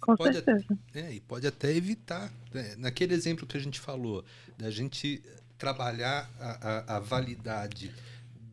[0.00, 0.66] Com pode certeza.
[0.88, 2.32] Até, é, e pode até evitar.
[2.52, 2.74] Né?
[2.78, 4.24] Naquele exemplo que a gente falou,
[4.58, 5.22] da gente
[5.58, 7.92] trabalhar a, a, a validade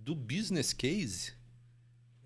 [0.04, 1.34] do business case,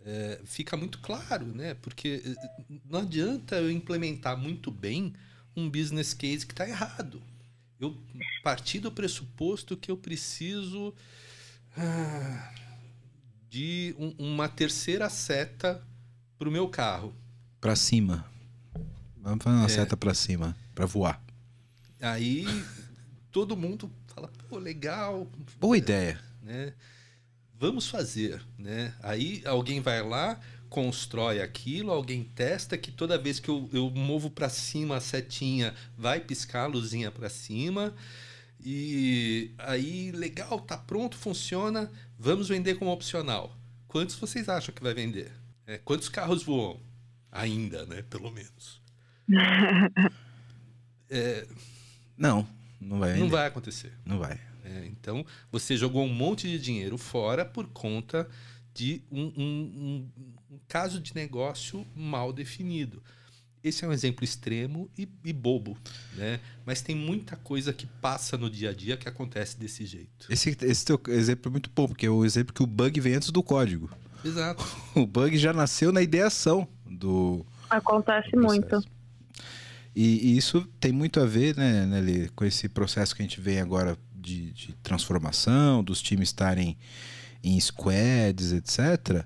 [0.03, 1.75] é, fica muito claro, né?
[1.75, 5.13] Porque eh, não adianta eu implementar muito bem
[5.55, 7.21] um business case que está errado.
[7.79, 7.95] Eu
[8.43, 10.93] parti do pressuposto que eu preciso
[11.77, 12.53] ah,
[13.49, 15.83] de um, uma terceira seta
[16.37, 17.13] para o meu carro.
[17.59, 18.30] Para cima.
[19.21, 19.69] Vamos fazer uma é.
[19.69, 21.23] seta para cima, para voar.
[22.01, 22.45] Aí
[23.31, 25.27] todo mundo fala, pô, legal.
[25.59, 26.19] Boa ideia.
[26.41, 26.73] Né?
[27.53, 28.93] Vamos fazer, né?
[29.03, 34.31] Aí alguém vai lá, constrói aquilo, alguém testa que toda vez que eu, eu movo
[34.31, 37.93] para cima a setinha, vai piscar a luzinha para cima.
[38.59, 43.55] E aí, legal, tá pronto, funciona, vamos vender como opcional.
[43.87, 45.31] Quantos vocês acham que vai vender?
[45.67, 46.79] É, quantos carros voam?
[47.31, 48.01] Ainda, né?
[48.09, 48.80] Pelo menos.
[51.09, 51.47] é,
[52.17, 52.47] não,
[52.79, 53.21] não vai vender.
[53.21, 53.93] Não vai acontecer.
[54.05, 54.39] Não vai.
[54.63, 58.27] É, então, você jogou um monte de dinheiro fora por conta
[58.73, 60.09] de um, um, um,
[60.51, 63.01] um caso de negócio mal definido.
[63.63, 65.77] Esse é um exemplo extremo e, e, bobo,
[66.15, 66.39] né?
[66.65, 70.25] Mas tem muita coisa que passa no dia a dia que acontece desse jeito.
[70.29, 73.15] Esse, esse teu exemplo é muito bom, porque é o exemplo que o bug vem
[73.15, 73.89] antes do código.
[74.23, 74.63] Exato.
[74.95, 77.45] O bug já nasceu na ideação do.
[77.69, 78.83] Acontece do muito.
[79.95, 83.41] E, e, isso tem muito a ver, né, Nelly, com esse processo que a gente
[83.41, 86.77] vê agora de, de transformação, dos times estarem
[87.43, 89.25] em squads, etc.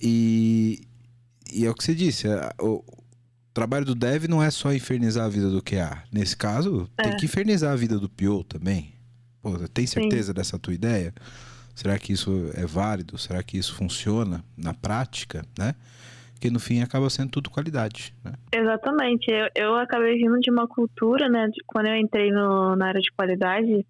[0.00, 0.82] E,
[1.52, 2.26] e é o que você disse,
[2.60, 3.04] o, o
[3.54, 6.02] trabalho do dev não é só infernizar a vida do QA.
[6.12, 7.04] Nesse caso, é.
[7.04, 8.94] tem que infernizar a vida do PO também.
[9.42, 10.34] Pô, tem certeza Sim.
[10.34, 11.14] dessa tua ideia?
[11.74, 13.16] Será que isso é válido?
[13.16, 15.74] Será que isso funciona na prática, né?
[16.40, 18.32] Porque no fim acaba sendo tudo qualidade, né?
[18.50, 19.30] Exatamente.
[19.30, 21.48] Eu, eu acabei vindo de uma cultura, né?
[21.48, 23.84] De, quando eu entrei no, na área de qualidade,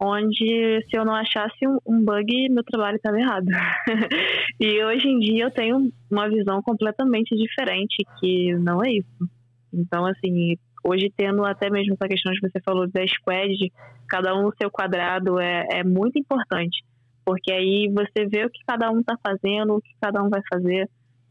[0.00, 3.44] onde se eu não achasse um, um bug, meu trabalho estava errado.
[4.58, 9.30] e hoje em dia eu tenho uma visão completamente diferente, que não é isso.
[9.70, 13.70] Então, assim, hoje tendo até mesmo essa questão que você falou da squad,
[14.08, 16.82] cada um no seu quadrado, é, é muito importante.
[17.26, 20.40] Porque aí você vê o que cada um está fazendo, o que cada um vai
[20.50, 20.88] fazer.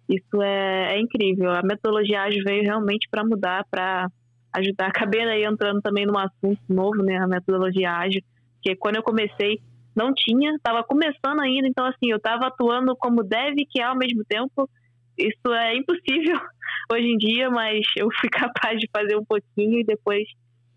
[0.10, 1.52] Isso é, é incrível.
[1.52, 4.10] A metodologia ágil veio realmente para mudar, para
[4.54, 4.88] ajudar.
[4.90, 7.18] Acabei aí entrando também num assunto novo, né?
[7.18, 8.24] A metodologia ágil
[8.62, 9.62] porque quando eu comecei,
[9.96, 13.98] não tinha, estava começando ainda, então assim, eu estava atuando como dev que é ao
[13.98, 14.70] mesmo tempo.
[15.18, 16.38] Isso é impossível
[16.92, 20.24] hoje em dia, mas eu fui capaz de fazer um pouquinho e depois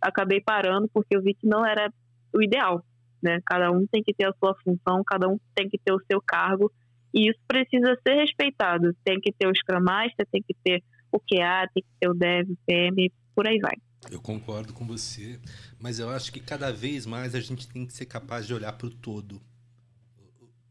[0.00, 1.92] acabei parando porque eu vi que não era
[2.34, 2.82] o ideal,
[3.22, 3.40] né?
[3.44, 6.20] Cada um tem que ter a sua função, cada um tem que ter o seu
[6.24, 6.72] cargo
[7.12, 8.94] e isso precisa ser respeitado.
[9.04, 12.14] Tem que ter o Scrum Master, tem que ter o QA, tem que ter o
[12.14, 13.76] Dev, o PM, por aí vai.
[14.10, 15.38] Eu concordo com você,
[15.78, 18.72] mas eu acho que cada vez mais a gente tem que ser capaz de olhar
[18.72, 19.40] para o todo.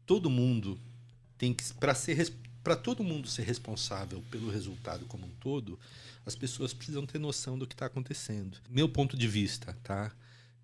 [0.04, 0.78] Todo mundo
[1.38, 2.16] tem que, para ser
[2.62, 5.78] para todo mundo ser responsável pelo resultado como um todo,
[6.24, 8.58] as pessoas precisam ter noção do que está acontecendo.
[8.70, 10.12] Meu ponto de vista, tá?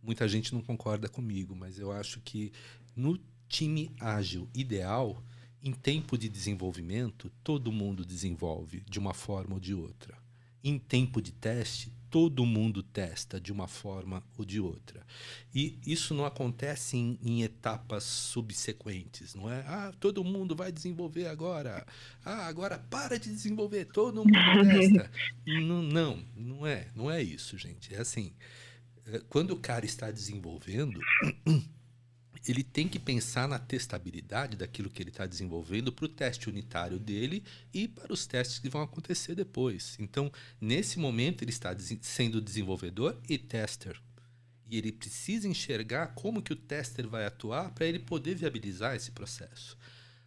[0.01, 2.53] Muita gente não concorda comigo, mas eu acho que
[2.95, 3.19] no
[3.49, 5.21] time ágil ideal,
[5.69, 10.17] em tempo de desenvolvimento, todo mundo desenvolve de uma forma ou de outra.
[10.65, 15.05] Em tempo de teste, todo mundo testa de uma forma ou de outra.
[15.55, 19.61] E isso não acontece em, em, etapas subsequentes, não é?
[19.67, 21.87] Ah, todo mundo vai desenvolver agora.
[22.25, 24.33] Ah, agora para de desenvolver, todo mundo
[24.65, 25.11] testa.
[25.47, 27.95] não, não, não é, não é isso, gente.
[27.95, 28.33] É assim,
[29.07, 30.99] é, quando o cara está desenvolvendo,
[32.47, 36.99] ele tem que pensar na testabilidade daquilo que ele está desenvolvendo para o teste unitário
[36.99, 39.97] dele e para os testes que vão acontecer depois.
[39.99, 40.31] Então,
[40.61, 44.01] nesse momento, ele está sendo desenvolvedor e tester.
[44.69, 49.11] E ele precisa enxergar como que o tester vai atuar para ele poder viabilizar esse
[49.11, 49.79] processo.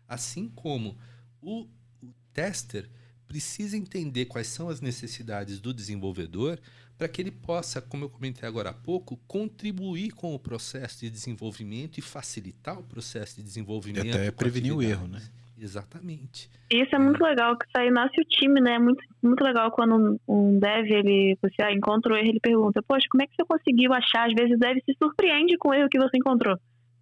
[0.07, 0.97] Assim como
[1.39, 1.67] o,
[2.01, 2.89] o tester
[3.27, 6.59] precisa entender quais são as necessidades do desenvolvedor
[7.01, 11.09] para que ele possa, como eu comentei agora há pouco, contribuir com o processo de
[11.09, 14.05] desenvolvimento e facilitar o processo de desenvolvimento.
[14.05, 15.19] E até prevenir o erro, né?
[15.59, 16.47] Exatamente.
[16.69, 18.75] Isso é muito legal, que isso aí nasce o time, né?
[18.75, 22.83] É muito, muito legal quando um dev, ele, você ah, encontra o erro, ele pergunta,
[22.83, 24.27] poxa, como é que você conseguiu achar?
[24.27, 26.55] Às vezes o dev se surpreende com o erro que você encontrou,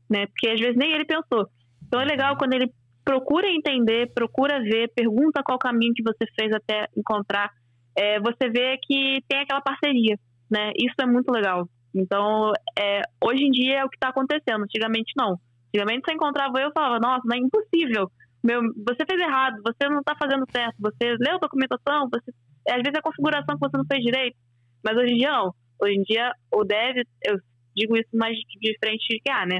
[0.09, 0.27] né?
[0.27, 1.45] Porque às vezes nem ele pensou.
[1.85, 2.71] Então é legal quando ele
[3.03, 7.51] procura entender, procura ver, pergunta qual caminho que você fez até encontrar
[7.95, 10.17] é, você vê que tem aquela parceria,
[10.49, 10.71] né?
[10.75, 11.67] Isso é muito legal.
[11.93, 14.63] Então, é, hoje em dia é o que está acontecendo.
[14.63, 15.39] Antigamente não.
[15.67, 18.11] Antigamente você encontrava eu e falava, nossa, não é impossível.
[18.43, 22.31] Meu, você fez errado, você não está fazendo certo, você leu a documentação, você,
[22.69, 24.37] às vezes é a configuração que você não fez direito.
[24.83, 25.53] Mas hoje em dia não.
[25.81, 27.37] Hoje em dia o dev, eu
[27.75, 29.59] digo isso mais de frente de que, ah, né?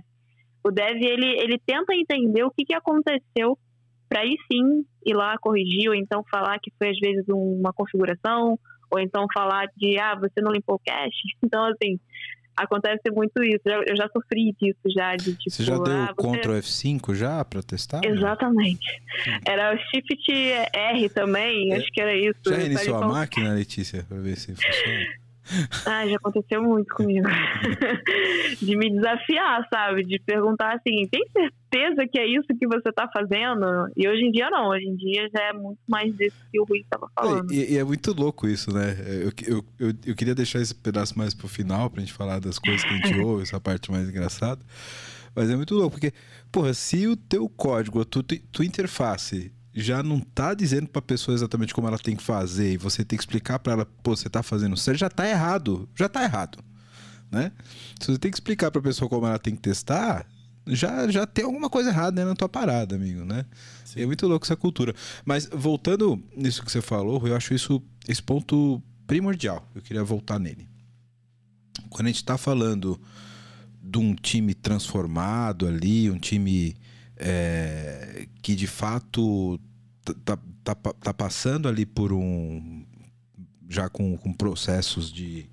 [0.64, 3.58] O dev, ele, ele tenta entender o que, que aconteceu
[4.10, 8.60] para aí sim ir lá corrigir, ou então falar que foi às vezes uma configuração,
[8.92, 11.30] ou então falar de, ah, você não limpou o cache.
[11.42, 12.00] Então, assim,
[12.58, 13.62] acontece muito isso.
[13.66, 15.50] Eu já sofri disso já, de tipo...
[15.50, 16.38] Você já deu ah, você...
[16.38, 18.02] Ctrl F5 já para testar?
[18.04, 19.02] Exatamente.
[19.26, 19.40] Né?
[19.46, 20.32] Era o Shift
[20.74, 21.78] R também, é.
[21.78, 22.40] acho que era isso.
[22.46, 25.29] Já iniciou a máquina, Letícia, para ver se funciona?
[25.86, 27.28] Ah, já aconteceu muito comigo.
[28.62, 30.04] de me desafiar, sabe?
[30.04, 33.92] De perguntar assim, tem certeza que é isso que você tá fazendo?
[33.96, 36.64] E hoje em dia não, hoje em dia já é muito mais disso que o
[36.64, 37.52] Rui estava falando.
[37.52, 38.96] E, e, é muito louco isso, né?
[39.08, 42.60] Eu, eu, eu, eu, queria deixar esse pedaço mais pro final pra gente falar das
[42.60, 44.62] coisas que a gente ouve, essa parte mais engraçada.
[45.36, 46.12] Mas é muito louco, porque,
[46.52, 51.04] porra, se o teu código, a tua, tua interface já não tá dizendo para a
[51.04, 54.16] pessoa exatamente como ela tem que fazer e você tem que explicar para ela, pô,
[54.16, 56.60] você tá fazendo certo, já tá errado, já tá errado,
[57.32, 57.52] né?
[58.00, 60.26] Se você tem que explicar para a pessoa como ela tem que testar,
[60.68, 63.46] já já tem alguma coisa errada né, na tua parada, amigo, né?
[63.86, 64.02] Sim.
[64.02, 64.94] É muito louco essa cultura.
[65.26, 69.68] Mas voltando nisso que você falou, eu acho isso esse ponto primordial.
[69.74, 70.68] Eu queria voltar nele.
[71.90, 73.00] Quando a gente está falando
[73.82, 76.76] de um time transformado ali, um time
[77.18, 79.60] é, que de fato
[80.14, 82.86] tá, tá, tá, passando ali por um.
[83.68, 85.50] já com, com processos de,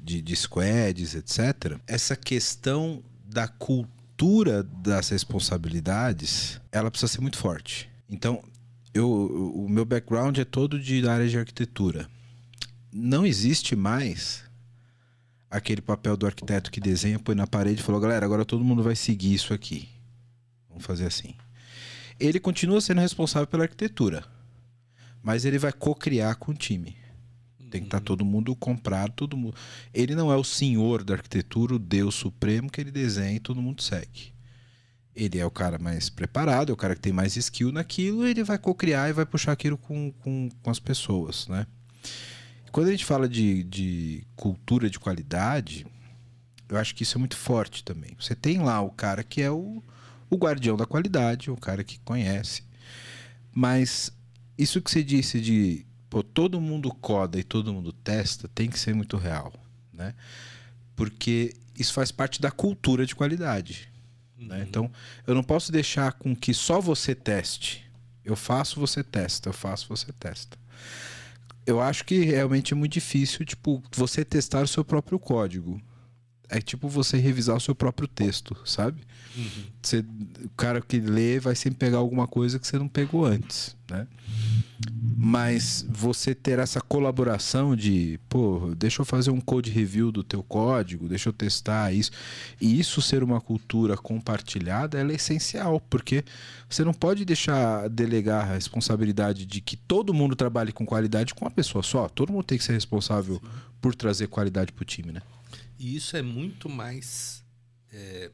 [0.00, 1.78] de, de squads, etc.
[1.86, 7.88] Essa questão da cultura das responsabilidades, ela precisa ser muito forte.
[8.08, 8.42] Então,
[8.94, 9.10] eu,
[9.54, 12.08] o meu background é todo de área de arquitetura.
[12.92, 14.44] Não existe mais
[15.50, 18.82] aquele papel do arquiteto que desenha, põe na parede e falou: galera, agora todo mundo
[18.82, 19.88] vai seguir isso aqui.
[20.68, 21.34] Vamos fazer assim.
[22.18, 24.24] Ele continua sendo responsável pela arquitetura,
[25.22, 26.96] mas ele vai co-criar com o time.
[27.70, 29.56] Tem que estar tá todo mundo comprado, todo mundo.
[29.92, 33.60] Ele não é o senhor da arquitetura, o Deus supremo que ele desenha e todo
[33.60, 34.32] mundo segue.
[35.14, 38.44] Ele é o cara mais preparado, é o cara que tem mais skill naquilo, ele
[38.44, 41.66] vai co-criar e vai puxar aquilo com, com, com as pessoas, né?
[42.70, 45.86] Quando a gente fala de, de cultura de qualidade,
[46.68, 48.14] eu acho que isso é muito forte também.
[48.20, 49.82] Você tem lá o cara que é o,
[50.30, 52.62] o guardião da qualidade, o cara que conhece.
[53.52, 54.12] Mas
[54.58, 58.78] isso que você disse de pô, todo mundo coda e todo mundo testa tem que
[58.78, 59.52] ser muito real,
[59.92, 60.14] né?
[60.94, 63.88] Porque isso faz parte da cultura de qualidade.
[64.36, 64.42] Né?
[64.42, 64.48] Uhum.
[64.48, 64.66] Né?
[64.68, 64.90] Então,
[65.26, 67.84] eu não posso deixar com que só você teste.
[68.24, 69.48] Eu faço, você testa.
[69.48, 70.58] Eu faço, você testa.
[71.64, 75.80] Eu acho que realmente é muito difícil, tipo, você testar o seu próprio código
[76.48, 79.02] é tipo você revisar o seu próprio texto, sabe?
[79.36, 79.64] Uhum.
[79.82, 79.98] Você,
[80.44, 84.06] o cara que lê vai sempre pegar alguma coisa que você não pegou antes, né?
[85.18, 90.42] mas você ter essa colaboração de, pô, deixa eu fazer um code review do teu
[90.42, 92.10] código, deixa eu testar isso.
[92.60, 96.22] E isso ser uma cultura compartilhada, ela é essencial, porque
[96.68, 101.44] você não pode deixar delegar a responsabilidade de que todo mundo trabalhe com qualidade com
[101.44, 102.08] uma pessoa só.
[102.08, 103.50] Todo mundo tem que ser responsável Sim.
[103.80, 105.22] por trazer qualidade para o time, né?
[105.78, 107.44] E isso é muito mais
[107.92, 108.30] é,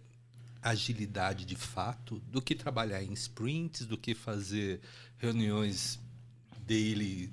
[0.60, 4.80] agilidade de fato do que trabalhar em sprints, do que fazer
[5.18, 5.98] reuniões
[6.66, 7.32] daily,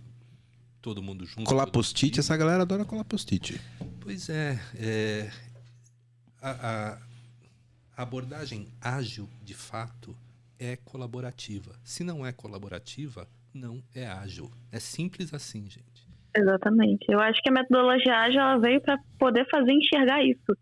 [0.82, 1.44] todo mundo junto.
[1.44, 3.60] Colar post-it, essa galera adora colar post-it.
[4.00, 5.32] Pois é, é
[6.42, 6.98] a,
[7.96, 10.18] a abordagem ágil, de fato,
[10.58, 11.80] é colaborativa.
[11.84, 14.52] Se não é colaborativa, não é ágil.
[14.72, 15.89] É simples assim, gente.
[16.36, 17.06] Exatamente.
[17.10, 20.58] Eu acho que a metodologia ágil ela veio para poder fazer enxergar isso.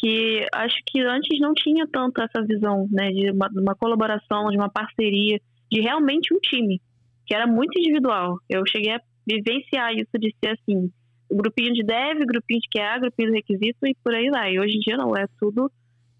[0.00, 4.56] Que acho que antes não tinha tanto essa visão né, de uma, uma colaboração, de
[4.56, 5.40] uma parceria,
[5.70, 6.80] de realmente um time
[7.26, 8.38] que era muito individual.
[8.48, 10.90] Eu cheguei a vivenciar isso de ser assim,
[11.28, 14.54] o grupinho de dev, grupinho de QA, grupinho de requisito e por aí vai.
[14.54, 15.70] E hoje em dia não, é tudo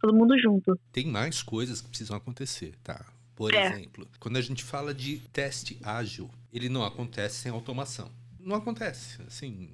[0.01, 0.79] todo mundo junto.
[0.93, 3.05] Tem mais coisas que precisam acontecer, tá?
[3.35, 3.67] Por é.
[3.67, 8.11] exemplo, quando a gente fala de teste ágil, ele não acontece sem automação.
[8.41, 9.21] Não acontece.
[9.27, 9.71] Assim,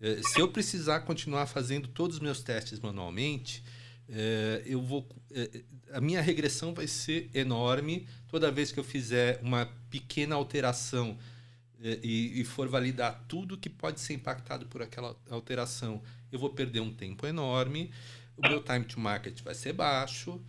[0.00, 3.62] eh, se eu precisar continuar fazendo todos os meus testes manualmente,
[4.10, 5.62] é, eu vou, é,
[5.92, 11.18] a minha regressão vai ser enorme toda vez que eu fizer uma pequena alteração
[11.80, 16.02] e, e, for validar tudo que pode ser impactado por aquela alteração,
[16.32, 17.92] eu vou perder um tempo enorme,
[18.36, 20.40] o meu time to market vai ser baixo.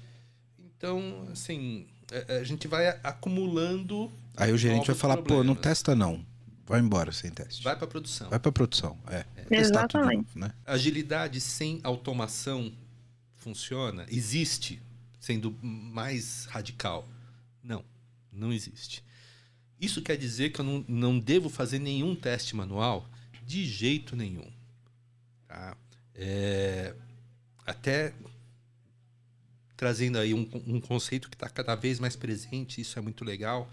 [0.57, 1.85] Então, assim,
[2.29, 4.11] a, a gente vai acumulando.
[4.35, 5.45] Aí o gerente vai falar: problemas.
[5.45, 6.25] pô, não testa não.
[6.69, 7.63] Vai embora sem teste.
[7.63, 8.29] Vai para produção.
[8.29, 9.25] Vai para produção, é.
[9.49, 9.57] é.
[9.57, 10.27] Exatamente.
[10.35, 10.53] Novo, né?
[10.67, 12.71] Agilidade sem automação
[13.37, 14.05] funciona?
[14.07, 14.79] Existe,
[15.19, 17.09] sendo mais radical?
[17.63, 17.83] Não,
[18.31, 19.03] não existe.
[19.81, 23.09] Isso quer dizer que eu não, não devo fazer nenhum teste manual?
[23.47, 24.47] De jeito nenhum.
[25.47, 25.75] Tá?
[26.13, 26.93] É,
[27.65, 28.13] até
[29.75, 33.67] trazendo aí um, um conceito que está cada vez mais presente, isso é muito legal.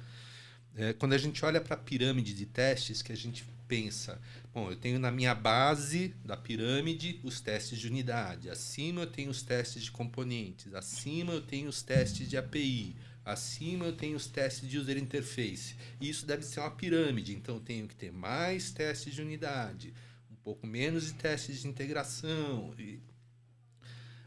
[0.77, 4.21] É, quando a gente olha para a pirâmide de testes, que a gente pensa,
[4.53, 9.31] bom, eu tenho na minha base da pirâmide os testes de unidade, acima eu tenho
[9.31, 14.27] os testes de componentes, acima eu tenho os testes de API, acima eu tenho os
[14.27, 15.75] testes de user interface.
[16.01, 19.95] E isso deve ser uma pirâmide, então eu tenho que ter mais testes de unidade,
[20.31, 22.75] um pouco menos de testes de integração.
[22.79, 23.01] E,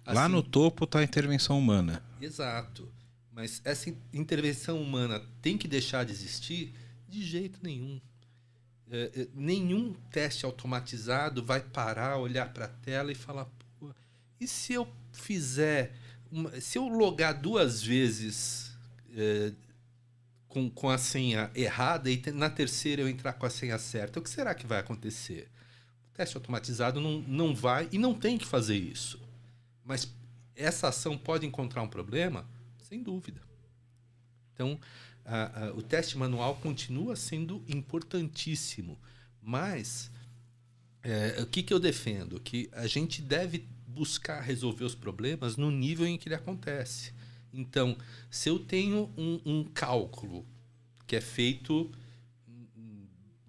[0.04, 2.04] assim, Lá no topo está a intervenção humana.
[2.20, 2.92] Exato.
[3.40, 6.74] Mas essa intervenção humana tem que deixar de existir?
[7.08, 8.02] De jeito nenhum.
[8.92, 13.48] É, é, nenhum teste automatizado vai parar, olhar para a tela e falar:
[14.42, 15.96] e se eu fizer,
[16.30, 18.74] uma, se eu logar duas vezes
[19.16, 19.54] é,
[20.50, 24.22] com, com a senha errada e na terceira eu entrar com a senha certa, o
[24.22, 25.50] que será que vai acontecer?
[26.12, 29.18] O teste automatizado não, não vai e não tem que fazer isso.
[29.86, 30.14] Mas
[30.58, 32.46] essa ação pode encontrar um problema?
[32.90, 33.42] Sem dúvida.
[34.54, 34.80] Então,
[35.24, 38.98] a, a, o teste manual continua sendo importantíssimo,
[39.42, 40.12] mas
[41.04, 42.40] é, o que, que eu defendo?
[42.40, 47.14] Que a gente deve buscar resolver os problemas no nível em que ele acontece.
[47.54, 47.98] Então,
[48.30, 50.46] se eu tenho um, um cálculo
[51.08, 51.92] que é feito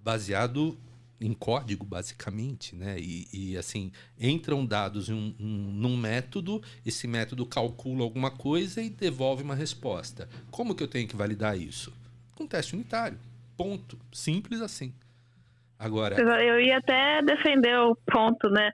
[0.02, 0.78] baseado
[1.20, 2.96] em código, basicamente, né?
[2.98, 8.80] E, e, assim, entram dados em um, um, num método, esse método calcula alguma coisa
[8.80, 10.28] e devolve uma resposta.
[10.50, 11.92] Como que eu tenho que validar isso?
[12.34, 13.18] Com teste unitário.
[13.56, 13.98] Ponto.
[14.10, 14.94] Simples assim.
[15.78, 16.16] Agora.
[16.16, 18.72] Eu ia até defender o ponto, né?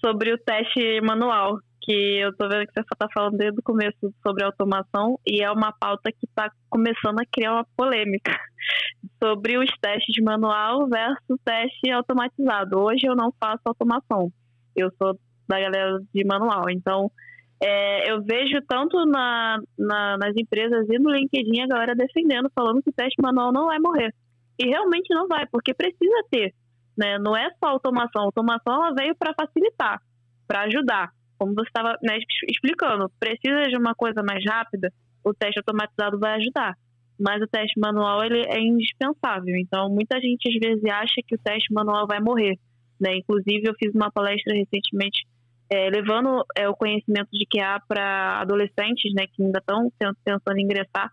[0.00, 1.58] Sobre o teste manual
[1.88, 5.50] que eu tô vendo que você está falando desde o começo sobre automação e é
[5.50, 8.38] uma pauta que está começando a criar uma polêmica
[9.24, 12.78] sobre os testes manual versus teste automatizado.
[12.78, 14.30] Hoje eu não faço automação,
[14.76, 15.18] eu sou
[15.48, 17.10] da galera de manual, então
[17.58, 22.82] é, eu vejo tanto na, na, nas empresas e no LinkedIn a galera defendendo, falando
[22.82, 24.14] que o teste manual não vai morrer.
[24.58, 26.54] E realmente não vai, porque precisa ter.
[26.98, 27.18] Né?
[27.18, 28.22] Não é só automação.
[28.22, 30.02] A automação ela veio para facilitar,
[30.46, 32.18] para ajudar como você estava né,
[32.48, 34.92] explicando, precisa de uma coisa mais rápida,
[35.24, 36.76] o teste automatizado vai ajudar.
[37.18, 39.56] Mas o teste manual ele é indispensável.
[39.56, 42.58] Então, muita gente às vezes acha que o teste manual vai morrer.
[43.00, 43.16] Né?
[43.16, 45.26] Inclusive, eu fiz uma palestra recentemente
[45.70, 49.90] é, levando é, o conhecimento de QA para adolescentes né, que ainda estão
[50.24, 51.12] pensando em ingressar.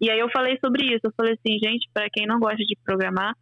[0.00, 1.00] E aí eu falei sobre isso.
[1.04, 3.34] Eu falei assim, gente, para quem não gosta de programar,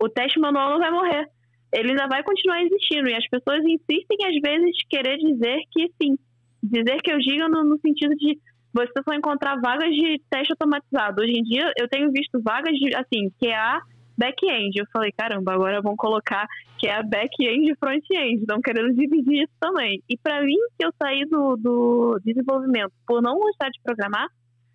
[0.00, 1.28] o teste manual não vai morrer
[1.74, 3.08] ele ainda vai continuar existindo.
[3.08, 6.16] E as pessoas insistem, às vezes, querer dizer que sim.
[6.62, 8.38] Dizer que eu digo no, no sentido de
[8.72, 11.22] você só encontrar vagas de teste automatizado.
[11.22, 13.80] Hoje em dia, eu tenho visto vagas de, assim, QA
[14.16, 14.78] back-end.
[14.78, 16.46] Eu falei, caramba, agora vão colocar
[16.78, 18.40] que é a back-end e front-end.
[18.40, 20.02] Estão querendo dividir isso também.
[20.08, 24.28] E para mim, que eu saí do, do desenvolvimento por não gostar de programar,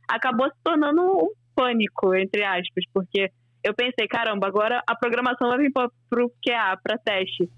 [0.07, 3.29] acabou se tornando um pânico, entre aspas, porque
[3.63, 5.89] eu pensei, caramba, agora a programação vai vir para
[6.23, 7.49] o QA, para teste.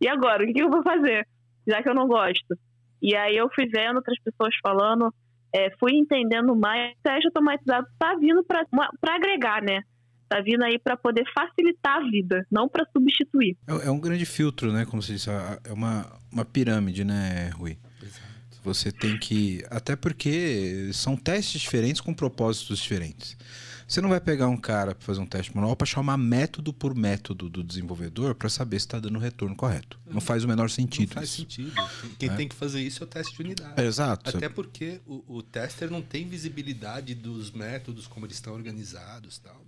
[0.00, 1.26] E agora, o que eu vou fazer?
[1.66, 2.56] Já que eu não gosto.
[3.02, 5.12] E aí eu fui vendo outras pessoas falando,
[5.54, 6.92] é, fui entendendo mais.
[6.92, 9.82] O teste automatizado está vindo para agregar, né?
[10.24, 13.56] Está vindo aí para poder facilitar a vida, não para substituir.
[13.66, 14.84] É, é, um grande filtro, né?
[14.84, 17.78] Como você disse, é uma, uma pirâmide, né, Rui?
[18.02, 18.28] Exato.
[18.62, 19.64] Você tem que.
[19.70, 23.36] Até porque são testes diferentes com propósitos diferentes.
[23.88, 26.94] Você não vai pegar um cara para fazer um teste manual para chamar método por
[26.94, 29.98] método do desenvolvedor para saber se está dando o retorno correto.
[30.06, 31.08] Não faz o menor sentido.
[31.08, 31.36] Não faz isso.
[31.38, 31.72] sentido.
[32.18, 32.36] Quem é.
[32.36, 33.82] tem que fazer isso é o teste de unidade.
[33.82, 34.36] Exato.
[34.36, 39.64] Até porque o, o tester não tem visibilidade dos métodos, como eles estão organizados tal.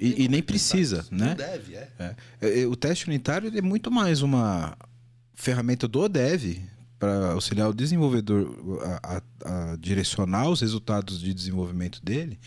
[0.00, 1.30] E, e nem precisa, né?
[1.30, 1.90] Não deve, é.
[1.98, 2.16] é.
[2.40, 2.60] é.
[2.60, 4.78] é o teste unitário é muito mais uma
[5.34, 6.62] ferramenta do dev
[7.00, 12.38] para auxiliar o desenvolvedor a, a, a, direcionar os resultados de desenvolvimento dele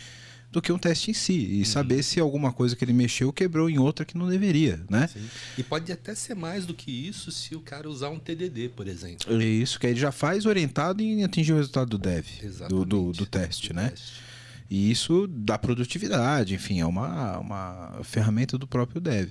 [0.50, 1.64] do que um teste em si e uhum.
[1.64, 5.06] saber se alguma coisa que ele mexeu quebrou em outra que não deveria, né?
[5.06, 5.28] Sim.
[5.56, 8.88] E pode até ser mais do que isso se o cara usar um TDD, por
[8.88, 9.32] exemplo.
[9.32, 12.26] É isso, que ele já faz orientado em atingir o resultado do dev,
[12.68, 13.90] do, do, do, teste, do né?
[13.90, 14.30] Teste.
[14.68, 19.30] E isso dá produtividade, enfim, é uma, uma ferramenta do próprio dev.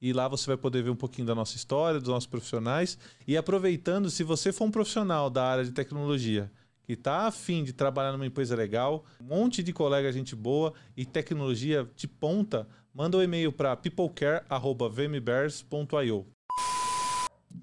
[0.00, 2.96] e lá você vai poder ver um pouquinho da nossa história, dos nossos profissionais.
[3.26, 6.50] E aproveitando, se você for um profissional da área de tecnologia
[6.82, 11.04] que está afim de trabalhar numa empresa legal, um monte de colega, gente boa e
[11.04, 16.26] tecnologia de ponta, manda um e-mail para peoplecare.vmbears.io.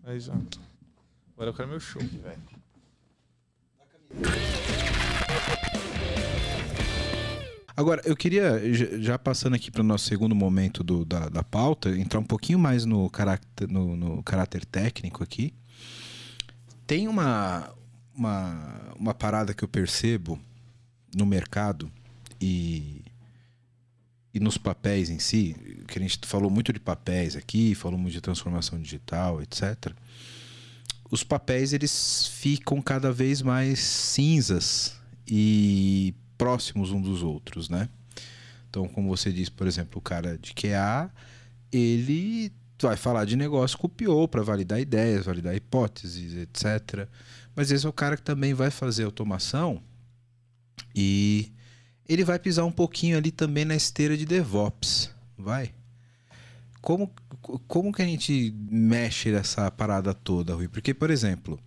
[0.05, 0.17] É.
[1.33, 2.01] Agora eu quero meu show.
[7.78, 8.59] Agora, eu queria,
[8.99, 12.57] já passando aqui para o nosso segundo momento do, da, da pauta, entrar um pouquinho
[12.57, 15.53] mais no caráter, no, no caráter técnico aqui.
[16.88, 17.71] Tem uma,
[18.15, 20.39] uma, uma parada que eu percebo
[21.15, 21.91] no mercado
[22.41, 23.03] e,
[24.34, 25.55] e nos papéis em si,
[25.88, 29.93] que a gente falou muito de papéis aqui, falou muito de transformação digital, etc.
[31.11, 34.95] Os papéis eles ficam cada vez mais cinzas
[35.28, 37.89] e próximos um dos outros, né?
[38.69, 41.09] Então, como você disse, por exemplo, o cara de QA,
[41.71, 47.07] ele vai falar de negócio com o PO para validar ideias, validar hipóteses, etc.
[47.55, 49.81] Mas esse é o cara que também vai fazer automação
[50.93, 51.51] e
[52.07, 55.73] ele vai pisar um pouquinho ali também na esteira de DevOps, vai?
[56.81, 57.11] Como,
[57.67, 60.67] como que a gente mexe nessa parada toda, Rui?
[60.67, 61.59] Porque, por exemplo,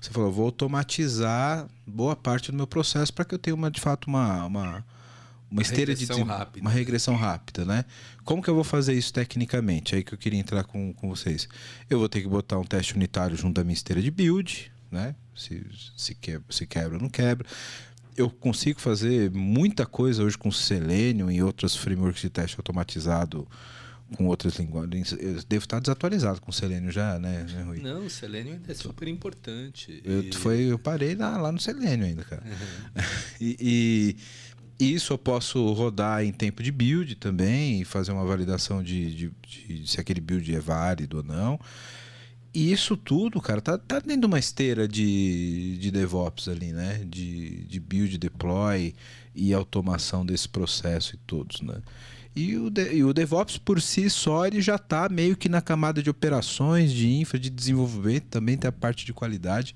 [0.00, 3.80] você falou, vou automatizar boa parte do meu processo para que eu tenha uma, de
[3.80, 4.84] fato uma, uma,
[5.50, 6.60] uma esteira regressão de rápida.
[6.60, 7.84] uma regressão rápida, né?
[8.24, 9.96] Como que eu vou fazer isso tecnicamente?
[9.96, 11.48] Aí que eu queria entrar com, com vocês.
[11.90, 15.16] Eu vou ter que botar um teste unitário junto da minha esteira de build, né?
[15.34, 17.46] Se, se, quebra, se quebra ou não quebra.
[18.16, 23.46] Eu consigo fazer muita coisa hoje com Selenium e outros frameworks de teste automatizado
[24.16, 25.12] com outras linguagens.
[25.12, 27.80] Eu devo estar desatualizado com o Selenium já, né, né Rui?
[27.80, 30.00] Não, o Selenium ainda é super importante.
[30.04, 30.32] Eu, e...
[30.32, 32.42] foi, eu parei lá, lá no Selenium ainda, cara.
[32.44, 33.02] Uhum.
[33.40, 34.16] e,
[34.80, 39.14] e, isso eu posso rodar em tempo de build também e fazer uma validação de,
[39.14, 41.58] de, de, de se aquele build é válido ou não.
[42.54, 47.04] E isso tudo, cara, tá, tá dentro de uma esteira de, de DevOps ali, né?
[47.06, 48.94] De, de build, deploy
[49.34, 51.80] e automação desse processo e todos, né?
[52.38, 55.60] E o, de, e o DevOps por si só ele já está meio que na
[55.60, 59.74] camada de operações, de infra, de desenvolvimento, também tem a parte de qualidade.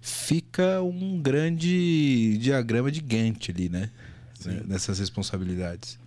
[0.00, 3.90] Fica um grande diagrama de Gantt ali, né?
[4.32, 4.62] Sim.
[4.66, 5.98] Nessas responsabilidades.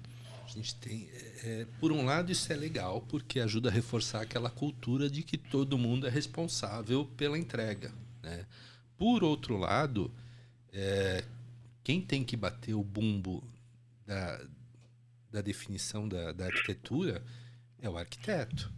[0.44, 1.08] A gente tem.
[1.14, 5.22] É, é, por um lado, isso é legal, porque ajuda a reforçar aquela cultura de
[5.22, 7.94] que todo mundo é responsável pela entrega.
[8.24, 8.48] Né?
[8.98, 10.10] Por outro lado,
[10.74, 11.24] é,
[11.84, 13.44] quem tem que bater o bumbo
[14.08, 14.42] da,
[15.34, 17.24] da definição da, da arquitetura
[17.82, 18.72] é o arquiteto.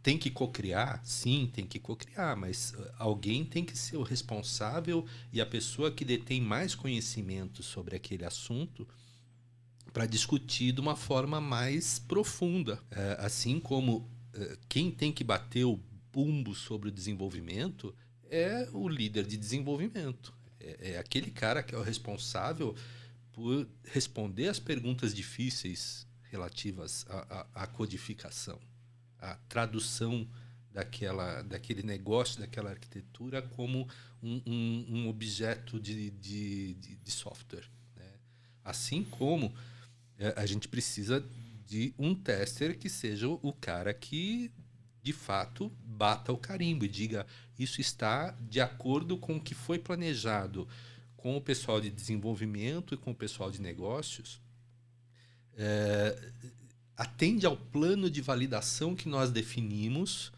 [0.00, 1.04] Tem que cocriar?
[1.04, 5.90] Sim, tem que cocriar, mas uh, alguém tem que ser o responsável e a pessoa
[5.90, 8.86] que detém mais conhecimento sobre aquele assunto
[9.92, 12.80] para discutir de uma forma mais profunda.
[12.88, 15.80] É, assim como é, quem tem que bater o
[16.12, 17.92] bumbo sobre o desenvolvimento
[18.30, 20.32] é o líder de desenvolvimento.
[20.60, 22.76] É, é aquele cara que é o responsável
[23.36, 28.58] por responder as perguntas difíceis relativas à, à, à codificação,
[29.18, 30.26] à tradução
[30.72, 33.86] daquela, daquele negócio, daquela arquitetura como
[34.22, 37.68] um, um, um objeto de, de, de, de software.
[37.94, 38.10] Né?
[38.64, 39.54] Assim como
[40.18, 41.22] é, a gente precisa
[41.66, 44.50] de um tester que seja o cara que
[45.02, 47.26] de fato bata o carimbo e diga
[47.58, 50.66] isso está de acordo com o que foi planejado
[51.26, 54.40] com o pessoal de desenvolvimento e com o pessoal de negócios
[55.56, 56.16] é,
[56.96, 60.30] atende ao plano de validação que nós definimos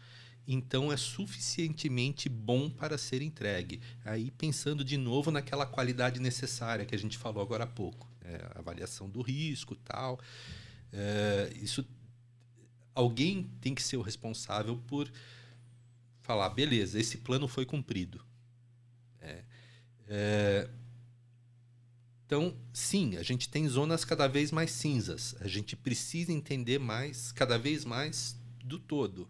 [0.47, 3.79] então é suficientemente bom para ser entregue.
[4.03, 8.39] Aí pensando de novo naquela qualidade necessária que a gente falou agora há pouco, né?
[8.55, 10.19] avaliação do risco, tal.
[10.91, 11.85] É, isso
[12.95, 15.07] alguém tem que ser o responsável por
[16.23, 18.27] falar, beleza, esse plano foi cumprido.
[20.09, 20.67] É,
[22.25, 25.35] então, sim, a gente tem zonas cada vez mais cinzas.
[25.39, 29.29] A gente precisa entender mais, cada vez mais do todo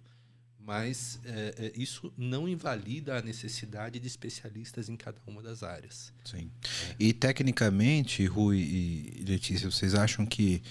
[0.70, 6.14] mas é, é, isso não invalida a necessidade de especialistas em cada uma das áreas.
[6.24, 6.52] Sim.
[6.92, 6.96] É.
[7.00, 10.62] E tecnicamente, Rui e Letícia, vocês acham que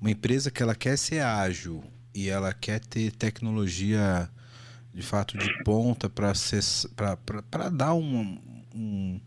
[0.00, 1.82] uma empresa que ela quer ser ágil
[2.14, 4.30] e ela quer ter tecnologia
[4.94, 8.40] de fato de ponta para dar um,
[8.72, 9.20] um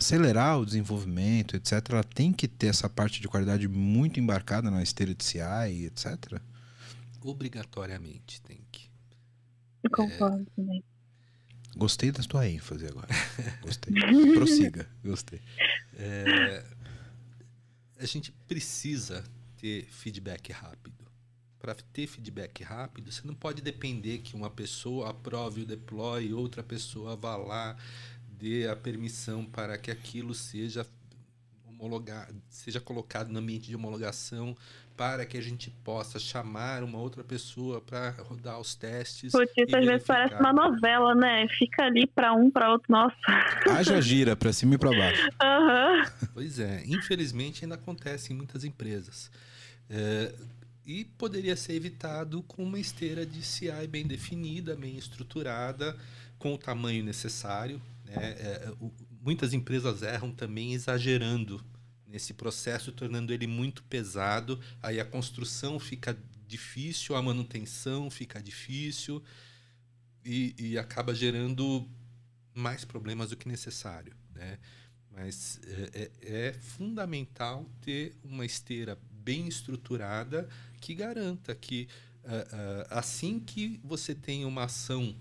[0.00, 4.82] acelerar o desenvolvimento, etc., ela tem que ter essa parte de qualidade muito embarcada na
[4.82, 6.40] esteira de CI, etc.
[7.22, 8.88] Obrigatoriamente tem que.
[9.82, 10.56] Eu concordo é...
[10.56, 10.84] também.
[11.76, 13.08] Gostei da tua ênfase agora.
[13.62, 13.94] Gostei.
[14.34, 14.88] Prossiga.
[15.04, 15.40] Gostei.
[15.94, 16.64] É...
[17.98, 19.22] A gente precisa
[19.58, 20.98] ter feedback rápido.
[21.58, 26.32] Para ter feedback rápido, você não pode depender que uma pessoa aprove o deploy e
[26.32, 27.76] outra pessoa vá lá,
[28.40, 30.86] dê a permissão para que aquilo seja
[31.66, 34.56] homologado, seja colocado no ambiente de homologação
[34.96, 39.32] para que a gente possa chamar uma outra pessoa para rodar os testes.
[39.32, 41.48] Putz, isso às vezes parece uma novela, né?
[41.58, 43.16] Fica ali para um, para outro, nossa.
[43.70, 45.28] Haja gira para cima e para baixo.
[45.42, 46.28] Uhum.
[46.34, 49.30] Pois é, infelizmente ainda acontece em muitas empresas.
[49.88, 50.34] É,
[50.84, 55.96] e poderia ser evitado com uma esteira de CI bem definida, bem estruturada,
[56.38, 57.80] com o tamanho necessário.
[58.10, 58.30] Né?
[58.38, 58.72] É,
[59.20, 61.64] muitas empresas erram também exagerando
[62.06, 64.60] nesse processo, tornando ele muito pesado.
[64.82, 69.22] Aí a construção fica difícil, a manutenção fica difícil
[70.24, 71.88] e, e acaba gerando
[72.52, 74.14] mais problemas do que necessário.
[74.34, 74.58] Né?
[75.12, 80.48] Mas é, é, é fundamental ter uma esteira bem estruturada
[80.80, 81.88] que garanta que
[82.24, 85.14] uh, uh, assim que você tem uma ação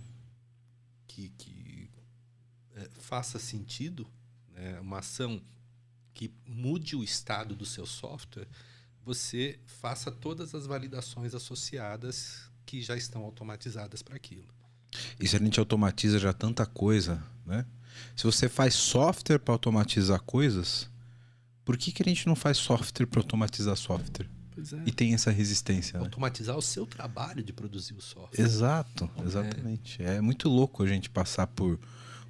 [1.07, 1.58] que, que
[2.81, 4.07] uh, faça sentido,
[4.53, 4.79] né?
[4.79, 5.41] uma ação
[6.13, 8.47] que mude o estado do seu software,
[9.05, 14.47] você faça todas as validações associadas que já estão automatizadas para aquilo.
[15.19, 17.65] E se a gente automatiza já tanta coisa, né?
[18.15, 20.89] Se você faz software para automatizar coisas,
[21.65, 24.29] por que, que a gente não faz software para automatizar software?
[24.57, 24.83] É.
[24.85, 25.97] E tem essa resistência.
[25.97, 26.05] Né?
[26.05, 26.59] Automatizar né?
[26.59, 28.43] o seu trabalho de produzir o software.
[28.43, 30.03] Exato, exatamente.
[30.03, 30.15] É.
[30.15, 31.79] é muito louco a gente passar por,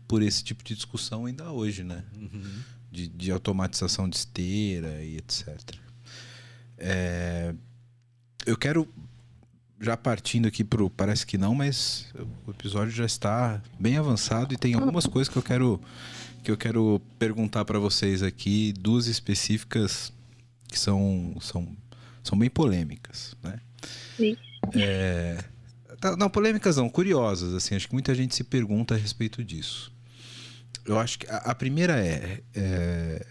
[0.10, 2.03] por esse tipo de discussão ainda hoje, né?
[2.14, 2.60] Uhum
[2.91, 5.57] de, de automatização de esteira e etc.
[6.78, 7.53] É,
[8.45, 8.88] eu quero
[9.80, 12.07] já partindo aqui pro parece que não, mas
[12.45, 15.80] o episódio já está bem avançado e tem algumas coisas que eu quero
[16.43, 20.12] que eu quero perguntar para vocês aqui, duas específicas
[20.68, 21.68] que são são
[22.24, 23.60] são bem polêmicas, né?
[24.18, 24.36] Sim.
[24.76, 25.38] É,
[26.18, 29.91] não, polêmicas não, curiosas assim, acho que muita gente se pergunta a respeito disso
[30.89, 33.25] eu acho que a, a primeira é, é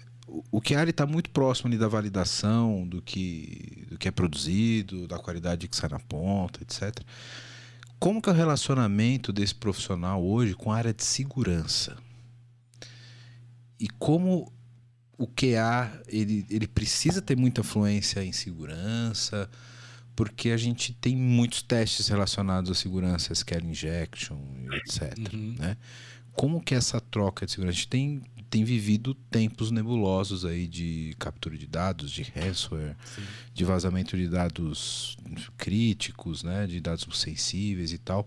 [0.53, 5.19] o QI está muito próximo ali da validação do que, do que é produzido, da
[5.19, 7.03] qualidade que sai na ponta, etc.
[7.99, 11.97] Como que é o relacionamento desse profissional hoje com a área de segurança?
[13.81, 14.53] E como
[15.17, 19.51] o QA ele, ele precisa ter muita fluência em segurança,
[20.15, 24.39] porque a gente tem muitos testes relacionados à segurança, SQL injection,
[24.75, 25.17] etc.
[25.33, 25.57] Uhum.
[25.59, 25.77] Né?
[26.39, 27.73] Como que é essa troca de segurança?
[27.73, 33.23] A gente tem, tem vivido tempos nebulosos aí de captura de dados, de ransomware, Sim.
[33.53, 35.17] de vazamento de dados
[35.57, 38.25] críticos, né, de dados sensíveis e tal.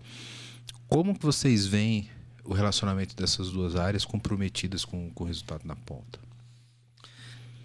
[0.86, 2.10] Como que vocês veem
[2.44, 6.20] o relacionamento dessas duas áreas comprometidas com, com o resultado na ponta?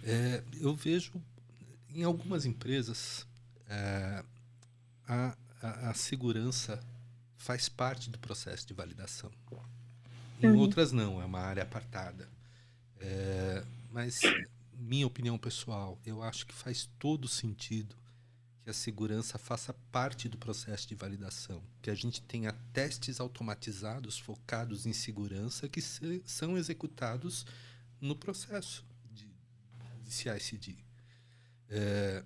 [0.02, 1.12] É, eu vejo
[1.94, 3.26] em algumas empresas,
[3.68, 4.24] é,
[5.06, 6.80] a, a, a, segurança
[7.36, 9.30] faz parte do processo de validação.
[10.40, 10.58] Em uhum.
[10.58, 12.28] outras não, é uma área apartada.
[13.00, 14.20] É, mas,
[14.72, 17.96] minha opinião pessoal, eu acho que faz todo sentido
[18.62, 24.18] que a segurança faça parte do processo de validação, que a gente tenha testes automatizados
[24.18, 27.46] focados em segurança que se, são executados
[28.00, 29.28] no processo de,
[30.04, 30.76] de CI/CD.
[31.70, 32.22] É,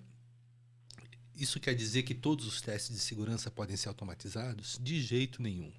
[1.35, 4.79] isso quer dizer que todos os testes de segurança podem ser automatizados?
[4.81, 5.73] De jeito nenhum.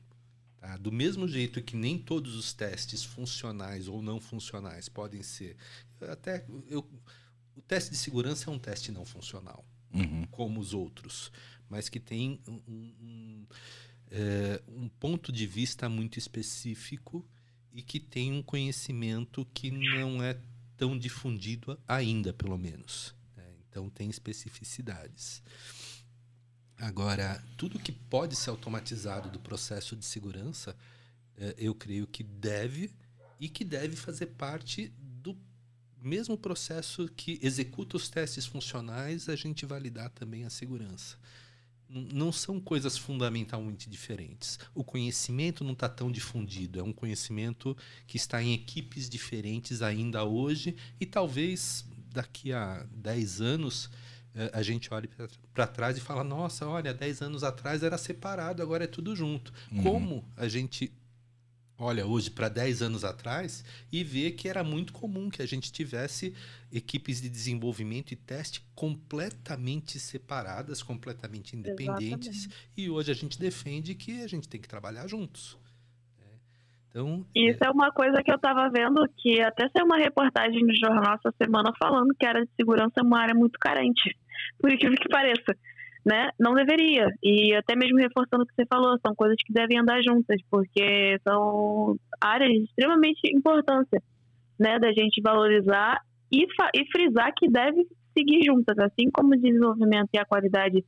[0.65, 0.79] Tá?
[0.79, 5.59] Do mesmo jeito que nem todos os testes funcionais ou não funcionais podem ser.
[6.01, 6.89] Até eu,
[7.55, 9.63] o teste de segurança é um teste não funcional,
[9.93, 10.27] uhum.
[10.31, 11.31] como os outros,
[11.69, 13.47] mas que tem um, um,
[14.11, 17.23] é, um ponto de vista muito específico
[17.71, 20.41] e que tem um conhecimento que não é
[20.79, 23.15] tão difundido ainda, pelo menos.
[23.69, 25.43] Então tem especificidades.
[26.79, 30.77] Agora, tudo que pode ser automatizado do processo de segurança,
[31.37, 32.91] eh, eu creio que deve
[33.39, 35.37] e que deve fazer parte do
[36.01, 41.17] mesmo processo que executa os testes funcionais, a gente validar também a segurança.
[41.89, 44.59] Não são coisas fundamentalmente diferentes.
[44.75, 50.25] O conhecimento não está tão difundido, é um conhecimento que está em equipes diferentes ainda
[50.25, 53.91] hoje e talvez daqui a 10 anos
[54.53, 55.09] a gente olha
[55.53, 59.53] para trás e fala: nossa, olha, 10 anos atrás era separado, agora é tudo junto.
[59.71, 59.83] Uhum.
[59.83, 60.93] Como a gente
[61.79, 65.73] olha hoje para 10 anos atrás e vê que era muito comum que a gente
[65.73, 66.35] tivesse
[66.73, 72.71] equipes de desenvolvimento e teste completamente separadas, completamente independentes, Exatamente.
[72.77, 75.57] e hoje a gente defende que a gente tem que trabalhar juntos.
[76.95, 77.67] Então, Isso é...
[77.67, 81.35] é uma coisa que eu estava vendo que até saiu uma reportagem no jornal essa
[81.43, 84.17] semana falando que a área de segurança é uma área muito carente,
[84.59, 85.57] por incrível que pareça.
[86.05, 86.29] Né?
[86.39, 87.07] Não deveria.
[87.23, 91.19] E até mesmo reforçando o que você falou, são coisas que devem andar juntas, porque
[91.27, 94.03] são áreas de extremamente importância,
[94.59, 95.99] né, da gente valorizar
[96.31, 97.87] e, e frisar que deve
[98.17, 100.85] seguir juntas, assim como o desenvolvimento e a qualidade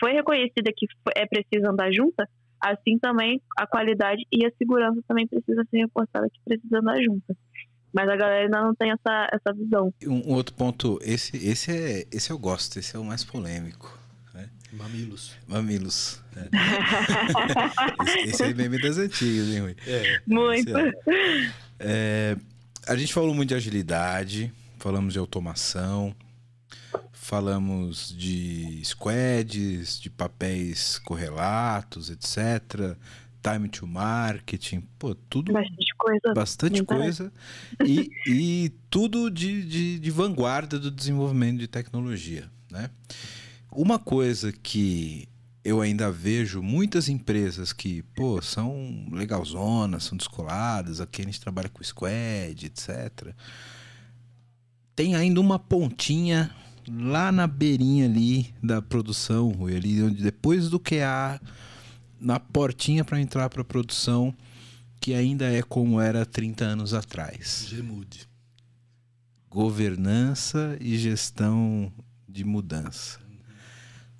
[0.00, 2.26] foi reconhecida que é preciso andar juntas
[2.60, 7.36] assim também a qualidade e a segurança também precisa ser reforçada, que precisa andar juntas.
[7.92, 9.92] Mas a galera ainda não tem essa, essa visão.
[10.06, 13.98] Um, um outro ponto, esse, esse, é, esse eu gosto, esse é o mais polêmico.
[14.32, 14.48] Né?
[14.72, 15.36] Mamilos.
[15.46, 16.22] Mamilos.
[16.36, 16.48] É.
[18.06, 19.76] esse, esse é meme das antigas, hein, Rui?
[19.86, 20.20] É.
[20.26, 20.76] Muito.
[20.76, 20.92] É.
[21.80, 22.36] é,
[22.86, 26.14] a gente falou muito de agilidade, falamos de automação,
[27.12, 32.96] falamos de squads, de papéis correlatos, etc.
[33.42, 35.52] Time to marketing, pô, tudo.
[35.52, 36.34] Bastante coisa.
[36.34, 37.32] Bastante coisa.
[37.84, 42.50] E, e tudo de, de, de vanguarda do desenvolvimento de tecnologia.
[42.70, 42.90] Né?
[43.72, 45.28] Uma coisa que
[45.64, 51.68] eu ainda vejo muitas empresas que, pô, são legalzonas, são descoladas, aqui a gente trabalha
[51.68, 53.34] com squad, etc.
[54.94, 56.50] Tem ainda uma pontinha
[56.88, 61.40] lá na beirinha ali da produção, ali onde depois do QA,
[62.20, 64.34] na portinha para entrar para a produção,
[65.00, 67.66] que ainda é como era 30 anos atrás.
[67.68, 68.28] Gemude.
[69.48, 71.92] Governança e gestão
[72.28, 73.18] de mudança.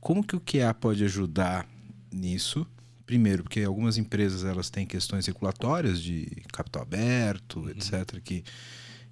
[0.01, 1.69] Como que o QA pode ajudar
[2.11, 2.67] nisso?
[3.05, 7.71] Primeiro, porque algumas empresas elas têm questões regulatórias de capital aberto, uhum.
[7.71, 8.43] etc., que,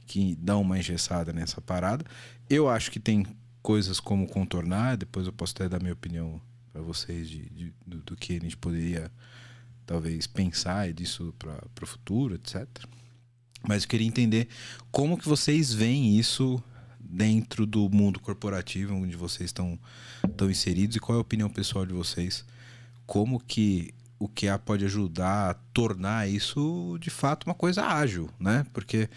[0.07, 2.05] que dão uma engessada nessa parada.
[2.49, 3.26] Eu acho que tem
[3.61, 6.41] coisas como contornar, depois eu posso até dar minha opinião
[6.72, 9.10] para vocês de, de do, do, que a gente poderia
[9.86, 12.66] talvez pensar disso para o futuro, etc.
[13.66, 14.48] Mas eu queria entender
[14.90, 16.62] como que vocês veem isso
[17.00, 19.78] dentro do mundo corporativo onde vocês estão,
[20.28, 22.44] estão inseridos e qual é a opinião pessoal de vocês?
[23.06, 28.66] Como que o QA pode ajudar a tornar isso de fato uma coisa ágil, né?
[28.72, 29.08] Porque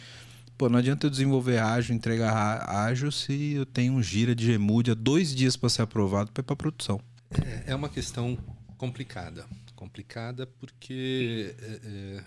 [0.61, 4.91] Pô, não adianta eu desenvolver ágil, entregar ágil se eu tenho um gira de Gemude
[4.91, 7.01] há dois dias para ser aprovado para ir para produção.
[7.39, 8.35] É, é, uma questão
[8.77, 9.47] complicada.
[9.75, 12.25] Complicada porque é, é,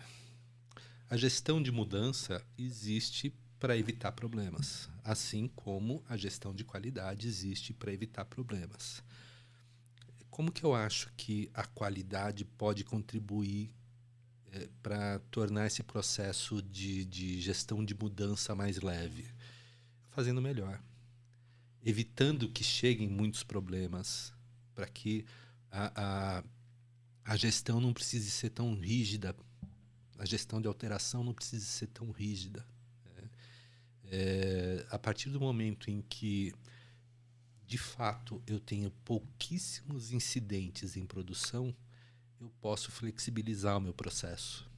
[1.10, 7.72] a gestão de mudança existe para evitar problemas, assim como a gestão de qualidade existe
[7.72, 9.02] para evitar problemas.
[10.30, 13.72] Como que eu acho que a qualidade pode contribuir
[14.52, 19.26] é, para tornar esse processo de, de gestão de mudança mais leve?
[20.10, 20.80] Fazendo melhor,
[21.82, 24.33] evitando que cheguem muitos problemas,
[24.74, 25.24] para que
[25.70, 25.92] a,
[26.38, 26.44] a,
[27.24, 29.34] a gestão não precise ser tão rígida,
[30.18, 32.64] a gestão de alteração não precise ser tão rígida.
[33.04, 33.30] Né?
[34.06, 36.52] É, a partir do momento em que
[37.66, 41.74] de fato eu tenho pouquíssimos incidentes em produção,
[42.40, 44.68] eu posso flexibilizar o meu processo.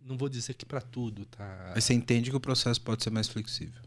[0.00, 1.72] Não vou dizer que para tudo, tá?
[1.74, 3.82] Mas você entende que o processo pode ser mais flexível?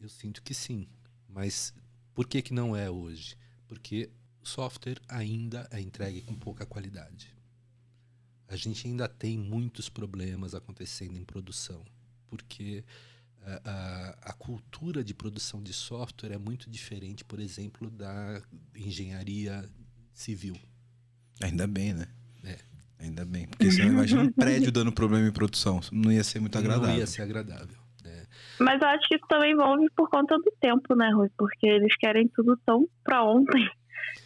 [0.00, 0.86] Eu sinto que sim.
[1.28, 1.74] Mas
[2.14, 3.36] por que, que não é hoje?
[3.66, 4.10] Porque
[4.48, 7.32] software ainda é entregue com pouca qualidade.
[8.48, 11.84] A gente ainda tem muitos problemas acontecendo em produção,
[12.26, 12.82] porque
[13.44, 18.40] a, a, a, cultura de produção de software é muito diferente, por exemplo, da
[18.74, 19.68] engenharia
[20.14, 20.56] civil.
[21.42, 22.06] Ainda bem, né?
[22.42, 22.58] É.
[22.98, 23.46] Ainda bem.
[23.46, 25.80] Porque você imagina um prédio dando problema em produção.
[25.92, 26.88] Não ia ser muito agradável.
[26.88, 27.76] Não ia ser agradável.
[28.04, 28.26] É.
[28.58, 31.30] Mas eu acho que isso também envolve por conta do tempo, né, Rui?
[31.36, 33.70] Porque eles querem tudo tão pra ontem.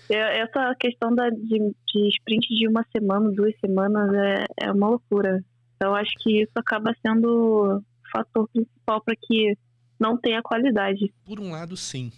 [0.09, 5.45] Essa questão da, de, de sprint de uma semana, duas semanas, é, é uma loucura.
[5.77, 7.83] Então, acho que isso acaba sendo o
[8.13, 9.57] fator principal para que
[9.99, 11.13] não tenha qualidade.
[11.25, 12.13] Por um lado, sim.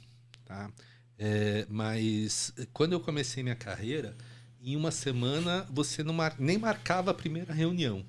[0.44, 0.70] Tá?
[1.18, 4.16] É, mas quando eu comecei minha carreira,
[4.62, 6.34] em uma semana você não mar...
[6.38, 8.04] nem marcava a primeira reunião.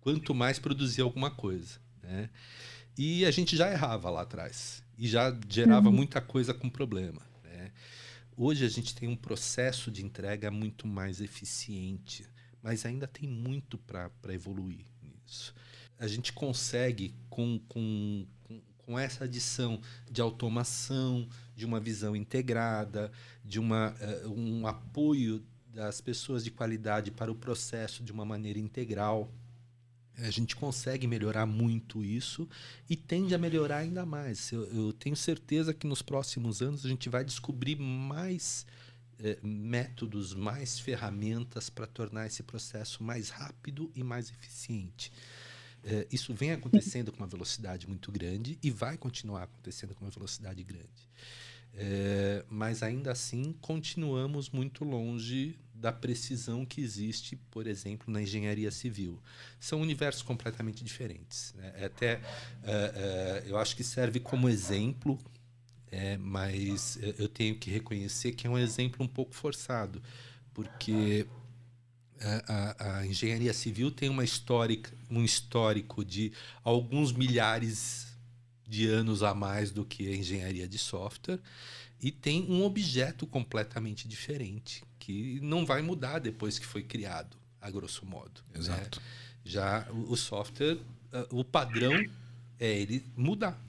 [0.00, 1.78] Quanto mais produzia alguma coisa.
[2.02, 2.30] Né?
[2.96, 4.82] E a gente já errava lá atrás.
[4.96, 5.94] E já gerava uhum.
[5.94, 7.20] muita coisa com problema.
[8.36, 12.26] Hoje a gente tem um processo de entrega muito mais eficiente.
[12.62, 15.54] Mas ainda tem muito para evoluir nisso.
[15.98, 18.26] A gente consegue, com, com,
[18.78, 19.80] com essa adição
[20.10, 23.10] de automação, de uma visão integrada,
[23.44, 28.58] de uma, uh, um apoio das pessoas de qualidade para o processo de uma maneira
[28.58, 29.32] integral.
[30.18, 32.48] A gente consegue melhorar muito isso
[32.88, 34.50] e tende a melhorar ainda mais.
[34.50, 38.64] Eu, eu tenho certeza que nos próximos anos a gente vai descobrir mais
[39.18, 45.12] eh, métodos, mais ferramentas para tornar esse processo mais rápido e mais eficiente.
[45.84, 50.10] Eh, isso vem acontecendo com uma velocidade muito grande e vai continuar acontecendo com uma
[50.10, 51.06] velocidade grande.
[51.78, 58.70] É, mas ainda assim continuamos muito longe da precisão que existe, por exemplo, na engenharia
[58.70, 59.20] civil.
[59.60, 61.54] São universos completamente diferentes.
[61.56, 61.72] Né?
[61.76, 62.20] É até
[62.62, 65.18] é, é, eu acho que serve como exemplo,
[65.90, 70.02] é, mas eu tenho que reconhecer que é um exemplo um pouco forçado,
[70.52, 71.26] porque
[72.48, 76.32] a, a, engenharia civil tem uma histórica, um histórico de
[76.64, 78.06] alguns milhares
[78.66, 81.38] de anos a mais do que a engenharia de software
[82.00, 87.70] e tem um objeto completamente diferente que não vai mudar depois que foi criado, a
[87.70, 88.42] grosso modo.
[88.52, 88.60] Né?
[88.60, 89.00] Exato.
[89.00, 89.06] Né?
[89.44, 90.78] Já o, software,
[91.12, 91.92] ah, o padrão
[92.58, 93.60] é ele mudar.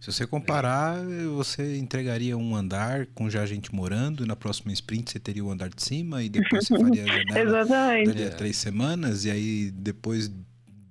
[0.00, 0.98] Se você comparar,
[1.36, 5.50] você entregaria um andar com já gente morando, e na próxima sprint você teria o
[5.50, 8.06] andar de cima, e depois você faria a janela Exatamente.
[8.08, 10.28] dali a três semanas, e aí depois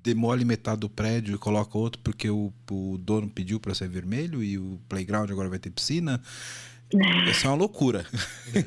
[0.01, 4.43] demole metade do prédio e coloca outro porque o, o dono pediu para ser vermelho
[4.43, 6.21] e o playground agora vai ter piscina.
[7.29, 8.05] Isso é uma loucura.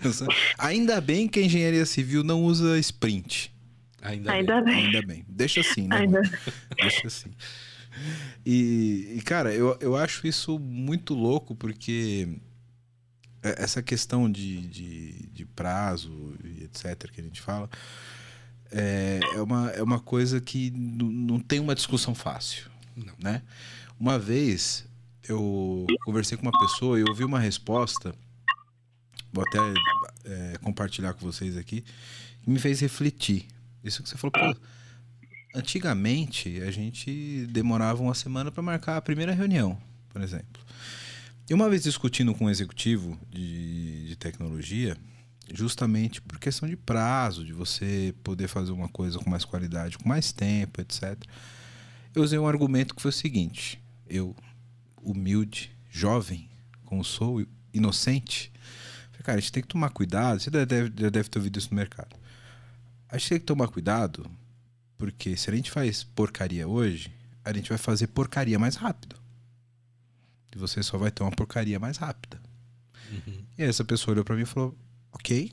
[0.59, 3.55] Ainda bem que a engenharia civil não usa sprint.
[4.03, 4.75] Ainda, Ainda bem.
[4.75, 4.85] bem.
[4.87, 5.25] Ainda bem.
[5.29, 5.97] Deixa assim, né?
[5.97, 6.23] Ainda...
[6.77, 7.31] Deixa assim.
[8.45, 12.29] E, e, cara, eu, eu acho isso muito louco porque
[13.43, 17.11] essa questão de, de, de prazo e etc.
[17.11, 17.69] que a gente fala
[18.73, 22.71] é, é, uma, é uma coisa que não tem uma discussão fácil.
[22.97, 23.15] Não.
[23.23, 23.43] Né?
[23.99, 24.87] Uma vez
[25.29, 28.15] eu conversei com uma pessoa e ouvi uma resposta,
[29.33, 29.59] vou até
[30.25, 31.85] é, compartilhar com vocês aqui,
[32.43, 33.47] que me fez refletir.
[33.83, 34.61] Isso que você falou, pô,
[35.55, 40.63] antigamente a gente demorava uma semana para marcar a primeira reunião, por exemplo.
[41.49, 44.97] E uma vez discutindo com um executivo de, de tecnologia,
[45.53, 50.09] justamente por questão de prazo, de você poder fazer uma coisa com mais qualidade, com
[50.09, 51.23] mais tempo, etc.
[52.15, 54.35] Eu usei um argumento que foi o seguinte: eu,
[55.05, 56.49] humilde, jovem,
[56.85, 58.53] como sou, inocente,
[59.11, 60.41] falei, cara, a gente tem que tomar cuidado.
[60.41, 62.17] Você já deve, já deve ter ouvido isso no mercado.
[63.09, 64.29] A gente tem que tomar cuidado,
[64.97, 67.13] porque se a gente faz porcaria hoje,
[67.45, 69.17] a gente vai fazer porcaria mais rápido.
[70.55, 72.41] E você só vai ter uma porcaria mais rápida.
[73.11, 73.45] Uhum.
[73.59, 74.77] E aí essa pessoa olhou para mim e falou:
[75.13, 75.53] Ok,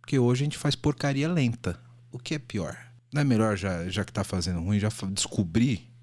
[0.00, 1.80] porque hoje a gente faz porcaria lenta.
[2.10, 2.76] O que é pior?
[3.12, 5.93] Não é melhor, já, já que tá fazendo ruim, já descobrir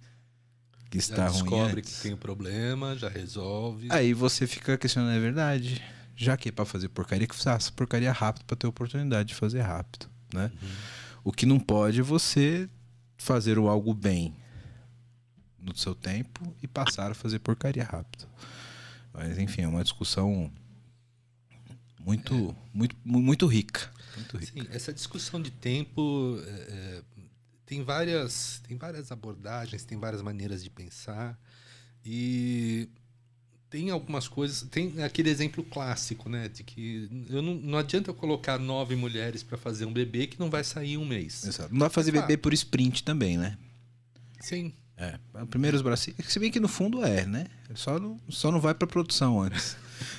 [0.92, 3.88] que já está ruim descobre que tem um problema, já resolve.
[3.90, 5.82] Aí você fica questionando, é verdade?
[6.16, 9.62] Já que é pra fazer porcaria, que faça porcaria rápido para ter oportunidade de fazer
[9.62, 10.52] rápido, né?
[10.62, 10.70] Uhum.
[11.24, 12.70] O que não pode é você
[13.18, 14.36] fazer o algo bem
[15.58, 18.28] no seu tempo e passar a fazer porcaria rápido.
[19.14, 20.52] Mas enfim, é uma discussão
[22.00, 22.56] muito, é.
[22.74, 23.90] muito, muito rica.
[24.18, 24.52] Muito rica.
[24.52, 27.02] Sim, essa discussão de tempo é, é,
[27.72, 31.40] tem, várias, tem várias abordagens, tem várias maneiras de pensar.
[32.06, 32.90] E
[33.70, 34.64] tem algumas coisas.
[34.64, 36.50] Tem aquele exemplo clássico, né?
[36.50, 40.38] De que eu não, não adianta eu colocar nove mulheres para fazer um bebê que
[40.38, 41.46] não vai sair em um mês.
[41.46, 41.72] Exato.
[41.72, 43.58] Não dá pra fazer bebê por sprint também, né?
[44.42, 44.74] Sim.
[44.98, 45.18] É.
[45.50, 46.20] Primeiro os bracinhos.
[46.28, 47.48] Se bem que no fundo é, né?
[47.74, 49.78] Só não, só não vai pra produção antes.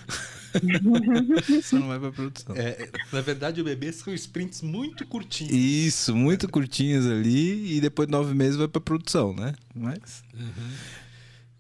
[1.63, 2.55] só não vai pra produção.
[2.57, 5.53] É, na verdade, o bebê são sprints muito curtinhos.
[5.53, 9.55] Isso, muito curtinhas ali e depois de nove meses vai pra produção, né?
[9.75, 10.23] Mas.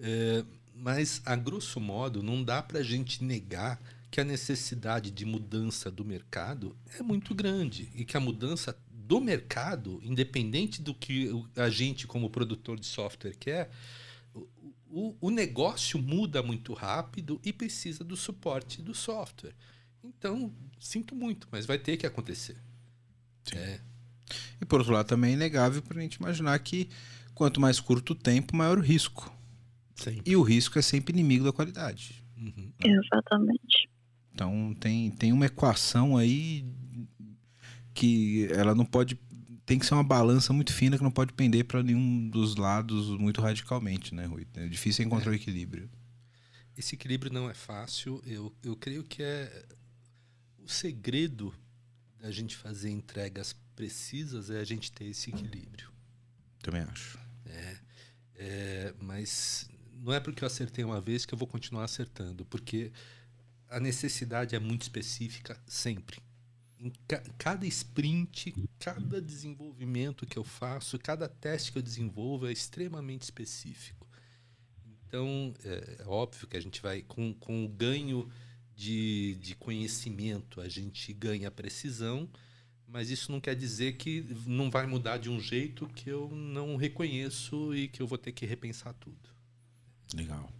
[0.00, 3.80] É, mas, a grosso modo, não dá para a gente negar
[4.10, 9.20] que a necessidade de mudança do mercado é muito grande e que a mudança do
[9.20, 13.70] mercado, independente do que a gente, como produtor de software, quer,
[14.92, 19.54] o, o- negócio muda muito rápido e precisa do suporte do software.
[20.04, 22.56] Então, sinto muito, mas vai ter que acontecer.
[24.60, 26.88] E por outro lado, também é inegável pra gente imaginar que
[27.34, 29.32] quanto mais curto o tempo, maior o risco.
[29.94, 30.20] Sim.
[30.24, 32.24] E o risco é sempre inimigo da qualidade.
[32.36, 32.72] Uhum.
[32.84, 33.88] Exatamente.
[34.34, 36.64] Então tem, tem uma equação aí
[37.94, 39.18] que ela não pode.
[39.64, 43.08] Tem que ser uma balança muito fina que não pode pender para nenhum dos lados
[43.18, 44.46] muito radicalmente, né, Rui?
[44.54, 45.88] É difícil encontrar o equilíbrio.
[46.76, 48.22] Esse equilíbrio não é fácil.
[48.26, 49.66] Eu, eu creio que é
[50.58, 51.54] o segredo
[52.20, 55.90] da gente fazer entregas precisas é a gente ter esse equilíbrio.
[56.60, 57.18] Também acho.
[58.44, 62.90] É, mas não é porque eu acertei uma vez que eu vou continuar acertando, porque
[63.68, 66.20] a necessidade é muito específica sempre.
[66.82, 72.52] Em ca- cada sprint, cada desenvolvimento que eu faço, cada teste que eu desenvolvo é
[72.52, 74.08] extremamente específico.
[75.06, 78.28] Então, é, é óbvio que a gente vai, com, com o ganho
[78.74, 82.28] de, de conhecimento, a gente ganha precisão,
[82.88, 86.76] mas isso não quer dizer que não vai mudar de um jeito que eu não
[86.76, 89.30] reconheço e que eu vou ter que repensar tudo.
[90.14, 90.50] Legal.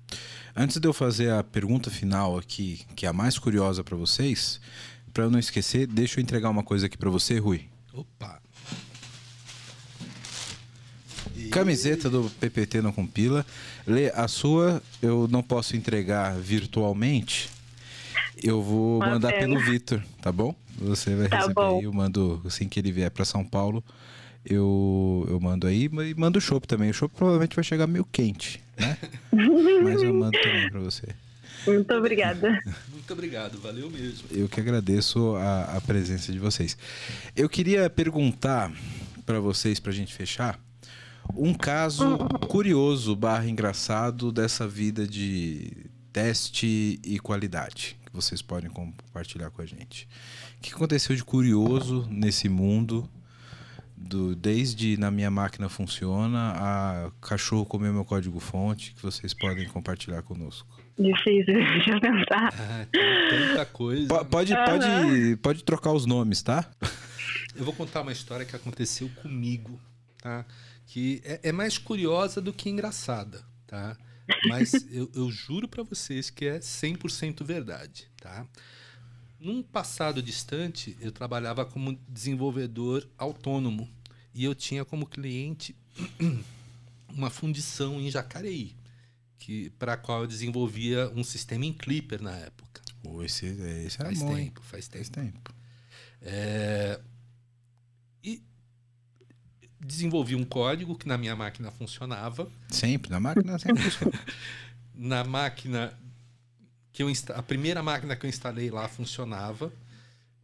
[0.55, 4.61] Antes de eu fazer a pergunta final aqui, que é a mais curiosa para vocês,
[5.13, 7.67] para eu não esquecer, deixa eu entregar uma coisa aqui para você, Rui.
[7.93, 8.41] Opa!
[11.51, 13.45] Camiseta do PPT não compila.
[13.87, 17.49] Lê, a sua eu não posso entregar virtualmente.
[18.43, 19.41] Eu vou Uma mandar pena.
[19.55, 20.55] pelo Vitor, tá bom?
[20.79, 21.79] Você vai Tá receber bom.
[21.79, 23.85] aí, eu mando assim que ele vier para São Paulo.
[24.45, 26.91] Eu, eu mando aí e mando o chopp também.
[26.91, 28.97] O chopp provavelmente vai chegar meio quente, né?
[29.85, 31.07] Mas eu mando também para você.
[31.67, 32.61] Muito obrigada.
[32.89, 34.29] Muito obrigado, valeu mesmo.
[34.31, 36.77] Eu que agradeço a, a presença de vocês.
[37.37, 38.73] Eu queria perguntar
[39.25, 40.59] para vocês, para a gente fechar,
[41.35, 49.51] um caso curioso barra engraçado dessa vida de teste e qualidade que vocês podem compartilhar
[49.51, 50.09] com a gente.
[50.59, 53.09] O que aconteceu de curioso nesse mundo?
[53.97, 59.69] Do, desde na minha máquina funciona a cachorro comeu meu código fonte que vocês podem
[59.69, 60.82] compartilhar conosco.
[60.99, 62.53] Difícil, deixa eu pensar.
[62.55, 64.09] Ah, tem tanta coisa.
[64.09, 66.71] Po- Pode, pode, pode trocar os nomes, tá?
[67.55, 69.79] Eu vou contar uma história que aconteceu comigo,
[70.23, 70.47] tá?
[70.87, 73.95] Que é, é mais curiosa do que engraçada, tá?
[74.49, 78.47] Mas eu, eu juro para vocês que é 100% verdade, tá?
[79.39, 83.87] Num passado distante, eu trabalhava como desenvolvedor autônomo
[84.35, 85.77] e eu tinha como cliente
[87.15, 88.75] uma fundição em Jacareí,
[89.43, 92.81] que para a qual eu desenvolvia um sistema em Clipper na época.
[93.03, 94.45] Pô, esse, esse era Faz bom, hein?
[94.47, 95.05] tempo, faz tempo.
[95.05, 95.55] Faz tempo.
[96.21, 97.01] É,
[98.23, 98.41] E
[99.81, 102.49] desenvolvi um código que na minha máquina funcionava.
[102.69, 104.13] Sempre, na máquina sempre funciona.
[104.95, 105.99] Na máquina
[106.93, 107.35] que eu insta...
[107.35, 109.73] a primeira máquina que eu instalei lá funcionava.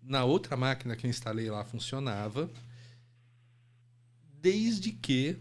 [0.02, 2.50] Na outra máquina que eu instalei lá funcionava.
[4.40, 5.38] Desde que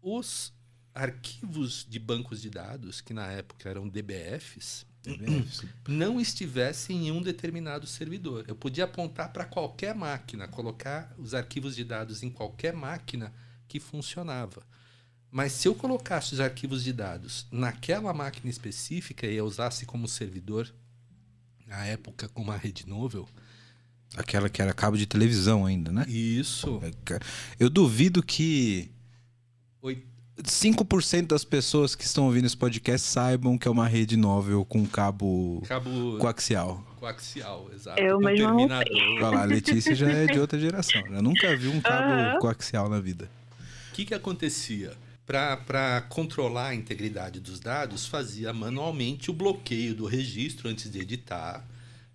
[0.00, 0.52] os
[0.94, 4.86] arquivos de bancos de dados, que na época eram DBFs,
[5.86, 8.44] não estivesse em um determinado servidor.
[8.48, 13.32] Eu podia apontar para qualquer máquina, colocar os arquivos de dados em qualquer máquina
[13.66, 14.62] que funcionava.
[15.30, 20.08] Mas se eu colocasse os arquivos de dados naquela máquina específica e eu usasse como
[20.08, 20.72] servidor,
[21.66, 23.28] na época com uma rede novel,
[24.16, 26.04] Aquela que era cabo de televisão ainda, né?
[26.08, 26.80] isso.
[27.58, 28.90] Eu duvido que
[29.82, 30.04] Oi,
[30.42, 34.86] 5% das pessoas que estão ouvindo esse podcast saibam que é uma rede móvel com
[34.86, 36.84] cabo cabo coaxial.
[36.96, 38.00] coaxial, exato.
[38.00, 38.96] Eu com mesma não terminador.
[39.16, 41.02] Olha lá, a Letícia já é de outra geração.
[41.08, 42.38] Eu nunca vi um cabo Aham.
[42.40, 43.28] coaxial na vida.
[43.90, 44.96] O que, que acontecia?
[45.26, 51.66] Para controlar a integridade dos dados, fazia manualmente o bloqueio do registro antes de editar.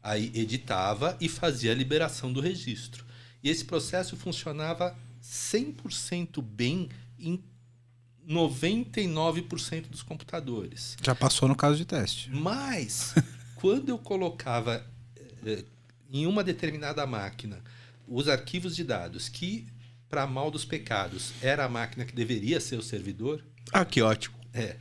[0.02, 3.06] Aí editava e fazia a liberação do registro.
[3.44, 6.90] E esse processo funcionava 100% bem
[7.20, 7.42] em
[8.30, 10.98] 99% dos computadores.
[11.02, 12.30] Já passou no caso de teste.
[12.32, 13.14] Mas,
[13.56, 14.86] quando eu colocava
[15.46, 15.64] eh,
[16.12, 17.60] em uma determinada máquina
[18.08, 19.66] os arquivos de dados que,
[20.10, 24.36] para mal dos pecados, era a máquina que deveria ser o servidor, Ah, que ótimo.
[24.54, 24.76] é,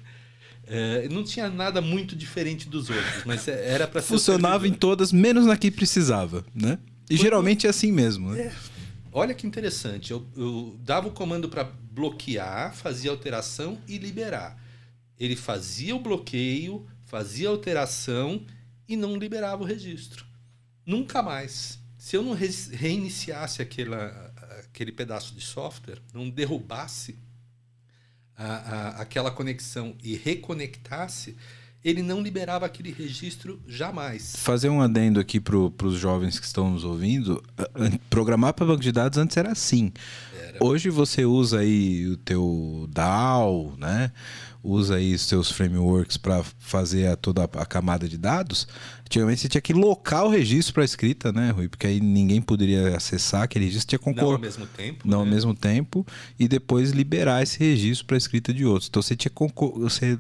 [0.66, 5.12] é, não tinha nada muito diferente dos outros, mas é- era para Funcionava em todas,
[5.12, 6.78] menos na que precisava, né?
[7.08, 8.52] E geralmente é assim mesmo, né?
[9.12, 10.10] Olha que interessante.
[10.10, 14.58] Eu, eu dava o comando para bloquear, fazia alteração e liberar.
[15.18, 18.44] Ele fazia o bloqueio, fazia alteração
[18.88, 20.24] e não liberava o registro.
[20.84, 21.78] Nunca mais.
[21.98, 27.16] Se eu não re- reiniciasse aquela, aquele pedaço de software, não derrubasse
[28.34, 31.36] a- a- aquela conexão e reconectasse,
[31.84, 34.34] ele não liberava aquele registro jamais.
[34.36, 37.42] Fazer um adendo aqui para os jovens que estão nos ouvindo.
[38.08, 39.92] Programar para banco de dados antes era assim.
[40.60, 44.12] Hoje você usa aí o teu DAO, né?
[44.62, 48.68] Usa aí os seus frameworks para fazer a, toda a camada de dados.
[49.04, 51.68] Antigamente você tinha que locar o registro para escrita, né, Rui?
[51.68, 53.88] Porque aí ninguém poderia acessar aquele registro.
[53.88, 54.34] Tinha Não concor...
[54.34, 55.08] ao mesmo tempo.
[55.08, 55.32] Não ao né?
[55.32, 56.06] mesmo tempo
[56.38, 58.88] e depois liberar esse registro para escrita de outros.
[58.88, 60.16] Então você tinha concor- você,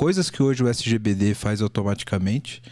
[0.00, 2.62] coisas que hoje o SGBD faz automaticamente,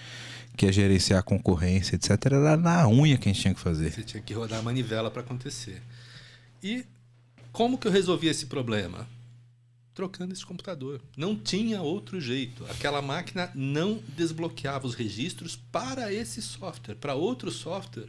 [0.57, 3.93] que é gerenciar a concorrência, etc, era na unha que a gente tinha que fazer.
[3.93, 5.83] Você tinha que rodar a manivela para acontecer.
[6.63, 6.87] E
[7.53, 9.07] como que eu resolvi esse problema?
[9.93, 11.03] Trocando esse computador.
[11.19, 12.65] Não tinha outro jeito.
[12.71, 16.95] Aquela máquina não desbloqueava os registros para esse software.
[16.95, 18.09] Para outro software,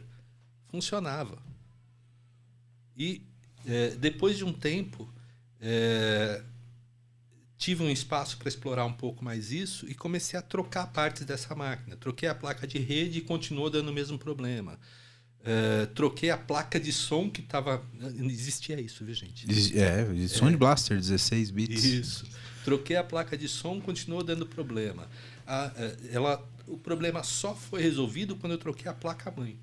[0.70, 1.36] funcionava.
[2.96, 3.20] E
[3.66, 5.06] eh, depois de um tempo,
[5.60, 6.42] eh,
[7.60, 11.54] tive um espaço para explorar um pouco mais isso e comecei a trocar partes dessa
[11.54, 11.94] máquina.
[11.94, 14.80] Troquei a placa de rede e continuou dando o mesmo problema.
[15.44, 17.84] Eh, troquei a placa de som que estava.
[18.18, 19.46] Existia isso, viu, gente?
[19.78, 21.84] É, de Sound Blaster 16 bits.
[21.84, 22.26] Isso.
[22.64, 25.06] Troquei a placa de som, continuou dando problema.
[25.46, 29.58] A- eh, ela, o problema só foi resolvido quando eu troquei a placa-mãe.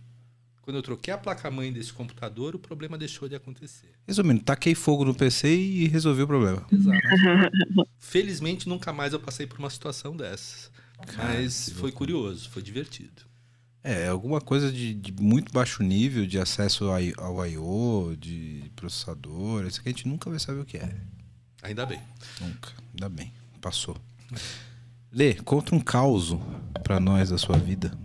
[0.67, 3.89] Quando eu troquei a placa-mãe desse computador, o problema deixou de acontecer.
[4.05, 6.67] Resumindo, taquei fogo no PC e resolvi o problema.
[6.69, 6.99] Exato.
[7.97, 10.69] Felizmente, nunca mais eu passei por uma situação dessas.
[11.15, 13.21] Mas foi curioso, foi divertido.
[13.81, 19.79] É, alguma coisa de, de muito baixo nível de acesso ao I.O., de processador, isso
[19.79, 20.93] aqui a gente nunca vai saber o que é.
[21.63, 22.01] Ainda bem.
[22.41, 22.73] Nunca.
[22.93, 23.31] Ainda bem.
[23.61, 23.95] Passou.
[25.13, 26.35] Lê, conta um caos
[26.83, 27.97] pra nós da sua vida.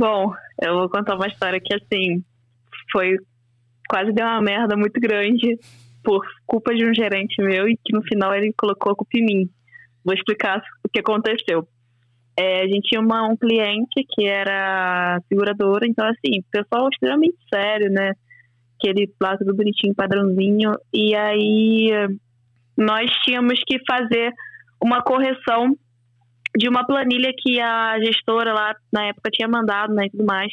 [0.00, 0.32] Bom,
[0.62, 2.24] eu vou contar uma história que, assim,
[2.90, 3.18] foi.
[3.86, 5.58] Quase deu uma merda muito grande
[6.02, 9.26] por culpa de um gerente meu e que no final ele colocou a culpa em
[9.26, 9.50] mim.
[10.02, 11.68] Vou explicar o que aconteceu.
[12.34, 17.90] É, a gente tinha uma, um cliente que era seguradora, então, assim, pessoal extremamente sério,
[17.90, 18.14] né?
[18.78, 20.72] Aquele lá tudo bonitinho, padrãozinho.
[20.94, 21.90] E aí
[22.74, 24.32] nós tínhamos que fazer
[24.82, 25.76] uma correção
[26.56, 30.52] de uma planilha que a gestora lá na época tinha mandado, né, e tudo mais.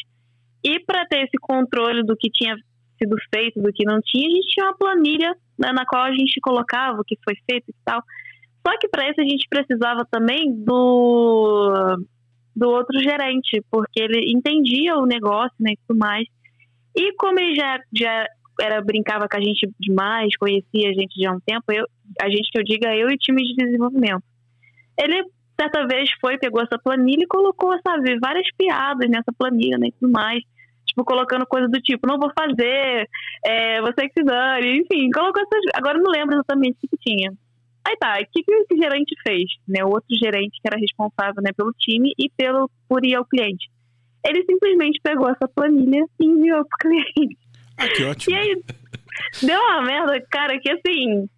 [0.64, 2.56] E para ter esse controle do que tinha
[2.98, 6.12] sido feito, do que não tinha, a gente tinha uma planilha né, na qual a
[6.12, 8.02] gente colocava o que foi feito e tal.
[8.66, 11.98] Só que para isso a gente precisava também do
[12.56, 16.28] do outro gerente, porque ele entendia o negócio, né, e tudo mais.
[16.96, 18.26] E como ele já já
[18.60, 21.86] era brincava com a gente demais, conhecia a gente já há um tempo, eu,
[22.20, 24.24] a gente que eu diga eu e o time de desenvolvimento.
[25.00, 25.24] Ele
[25.60, 29.92] certa vez foi, pegou essa planilha e colocou, sabe, várias piadas nessa planilha né, e
[29.94, 30.44] tudo mais.
[30.86, 33.10] Tipo, colocando coisa do tipo, não vou fazer,
[33.46, 35.62] é, você que se dane, enfim, colocou essas.
[35.76, 37.34] Agora eu não lembro exatamente o que tinha.
[37.86, 39.46] Aí tá, o que, que esse gerente fez?
[39.68, 43.26] Né, o outro gerente que era responsável né, pelo time e pelo, por ir ao
[43.26, 43.70] cliente.
[44.26, 47.38] Ele simplesmente pegou essa planilha e enviou pro cliente.
[47.78, 48.36] Ah, que ótimo.
[48.36, 48.62] E aí,
[49.42, 51.30] deu uma merda, cara, que assim.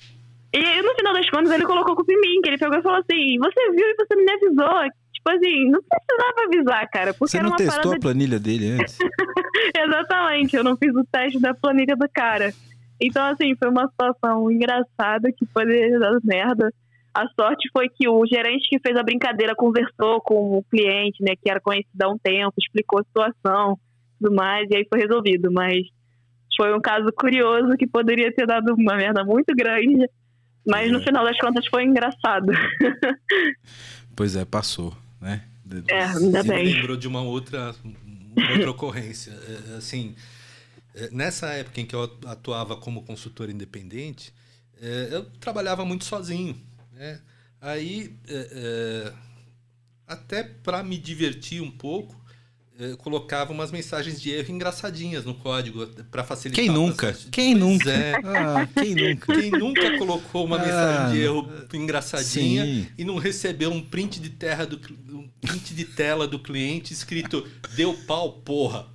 [0.53, 2.81] E aí, no final das contas, ele colocou culpa em mim, que ele pegou e
[2.81, 4.89] falou assim: Você viu e você me avisou.
[5.13, 7.95] Tipo assim, não precisava avisar, cara, porque Você não testou parada.
[7.97, 8.97] a planilha dele antes?
[9.77, 12.53] Exatamente, eu não fiz o teste da planilha do cara.
[13.01, 16.71] Então, assim, foi uma situação engraçada que poderia dar merda.
[17.13, 21.34] A sorte foi que o gerente que fez a brincadeira conversou com o cliente, né,
[21.35, 23.77] que era conhecido há um tempo, explicou a situação
[24.19, 25.51] tudo mais, e aí foi resolvido.
[25.51, 25.88] Mas
[26.55, 30.09] foi um caso curioso que poderia ter dado uma merda muito grande,
[30.65, 31.03] mas no É.
[31.03, 32.48] final das contas foi engraçado.
[34.15, 35.44] Pois é, passou, né?
[35.88, 36.73] É, ainda Você bem.
[36.73, 37.73] lembrou de uma outra,
[38.36, 39.31] uma outra ocorrência.
[39.31, 40.14] É, Assim,
[40.94, 44.34] é, nessa época em que eu atuava como consultor independente,
[44.81, 46.60] é, eu trabalhava muito sozinho.
[46.94, 47.19] Né?
[47.61, 49.14] Aí, é, é,
[50.07, 52.18] até para me divertir um pouco,
[52.99, 57.14] colocava umas mensagens de erro engraçadinhas no código para facilitar Quem nunca?
[57.31, 57.91] Quem Pois nunca?
[57.91, 58.14] é.
[58.23, 59.34] Ah, quem nunca?
[59.39, 62.88] Quem nunca colocou uma Ah, mensagem de erro engraçadinha sim.
[62.97, 64.80] e não recebeu um print de terra do
[65.11, 67.45] um print de tela do cliente escrito
[67.76, 68.88] deu pau, porra.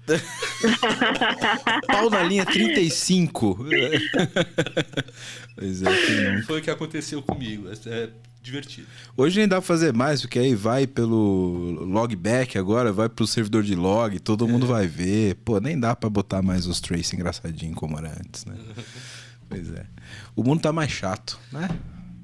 [1.86, 3.58] Pau na linha 35.
[5.56, 6.46] pois é, quem nunca?
[6.46, 7.68] Foi o que aconteceu comigo.
[7.86, 8.08] É
[8.44, 8.86] divertido.
[9.16, 13.62] Hoje nem dá pra fazer mais, porque aí vai pelo logback agora, vai pro servidor
[13.62, 15.36] de log, todo mundo vai ver.
[15.36, 18.54] Pô, nem dá pra botar mais os trace engraçadinho como era antes, né?
[19.46, 19.86] Pois é.
[20.34, 21.68] O mundo tá mais chato, né?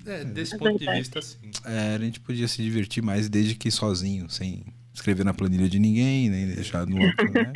[0.07, 1.51] É, desse É ponto de vista, sim.
[1.65, 5.79] É, a gente podia se divertir mais desde que sozinho, sem escrever na planilha de
[5.79, 7.53] ninguém, nem deixar no outro, né?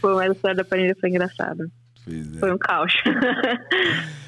[0.00, 1.68] Foi, mas a história da planilha foi engraçada.
[2.04, 2.38] pois é.
[2.38, 2.92] Foi um caos.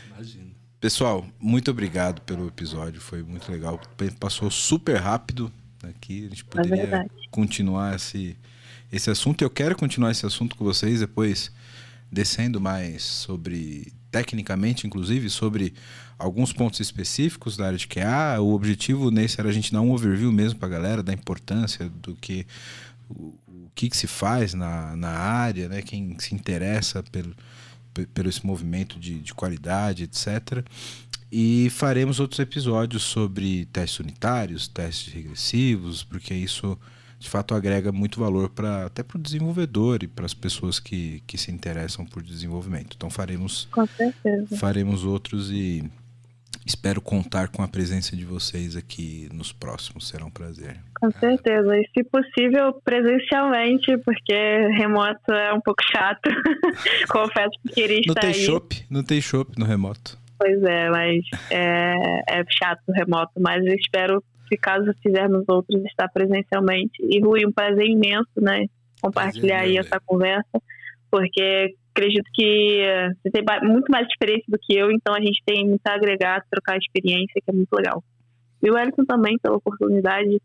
[0.08, 0.49] Imagina.
[0.80, 3.78] Pessoal, muito obrigado pelo episódio, foi muito legal.
[4.18, 5.52] Passou super rápido
[5.82, 7.10] aqui, a gente poderia verdade.
[7.30, 8.34] continuar esse,
[8.90, 9.42] esse assunto.
[9.42, 11.52] Eu quero continuar esse assunto com vocês depois,
[12.10, 15.74] descendo mais sobre, tecnicamente, inclusive, sobre
[16.18, 18.40] alguns pontos específicos da área de QA.
[18.40, 21.90] O objetivo nesse era a gente dar um overview mesmo para a galera da importância
[21.90, 22.46] do que
[23.06, 25.82] o, o que, que se faz na, na área, né?
[25.82, 27.40] Quem se interessa pelo, pe-
[28.14, 30.64] pelo esse movimento de, de qualidade, etc.
[31.30, 36.78] E faremos outros episódios sobre testes unitários, testes regressivos, porque isso
[37.20, 41.22] de fato agrega muito valor para até para o desenvolvedor e para as pessoas que,
[41.26, 42.94] que se interessam por desenvolvimento.
[42.96, 44.56] Então faremos Com certeza.
[44.56, 45.84] faremos outros e
[46.70, 50.08] espero contar com a presença de vocês aqui nos próximos.
[50.08, 50.76] Será um prazer.
[51.00, 51.76] Com certeza.
[51.76, 54.32] E se possível, presencialmente, porque
[54.76, 56.30] remoto é um pouco chato.
[57.10, 58.46] Confesso que queria Não estar tem aí.
[58.46, 60.18] chopp, não tem chopp no remoto.
[60.38, 61.94] Pois é, mas é,
[62.30, 63.32] é chato o remoto.
[63.38, 67.02] Mas eu espero que caso fizermos outros, estar presencialmente.
[67.02, 68.66] E Rui, um prazer imenso, né?
[69.02, 70.62] Compartilhar Prazer aí essa conversa,
[71.10, 75.42] porque acredito que eh, você tem muito mais experiência do que eu, então a gente
[75.44, 78.02] tem muito a agregar, trocar experiência, que é muito legal.
[78.62, 80.40] E o Elton também, pela oportunidade.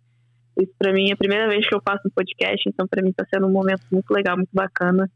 [0.57, 3.09] Isso para mim é a primeira vez que eu faço um podcast, então para mim
[3.09, 5.09] está sendo um momento muito legal, muito bacana.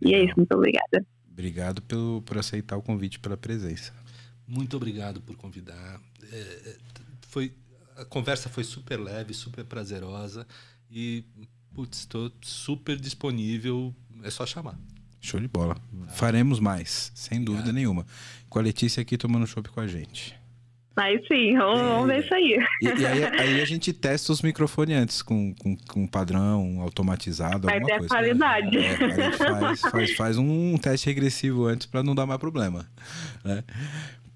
[0.00, 1.04] E é isso, muito obrigada.
[1.28, 3.92] Obrigado pelo, por aceitar o convite pela presença.
[4.46, 6.00] Muito obrigado por convidar.
[6.32, 6.76] É, é,
[7.28, 7.52] foi,
[7.96, 10.46] a conversa foi super leve, super prazerosa
[10.88, 11.24] e,
[11.74, 13.92] putz, estou super disponível.
[14.22, 14.78] É só chamar.
[15.24, 15.76] Show de bola.
[16.10, 18.06] Faremos mais, sem dúvida nenhuma.
[18.48, 20.34] Com a Letícia aqui tomando chopp com a gente.
[20.96, 22.56] Aí sim, vamos, vamos ver isso aí.
[22.82, 27.66] E, e aí, aí a gente testa os microfones antes, com, com, com padrão automatizado,
[27.66, 28.14] Vai ter a coisa.
[28.14, 28.78] qualidade.
[28.78, 32.86] É, a gente faz, faz, faz um teste regressivo antes para não dar mais problema.
[33.42, 33.64] né?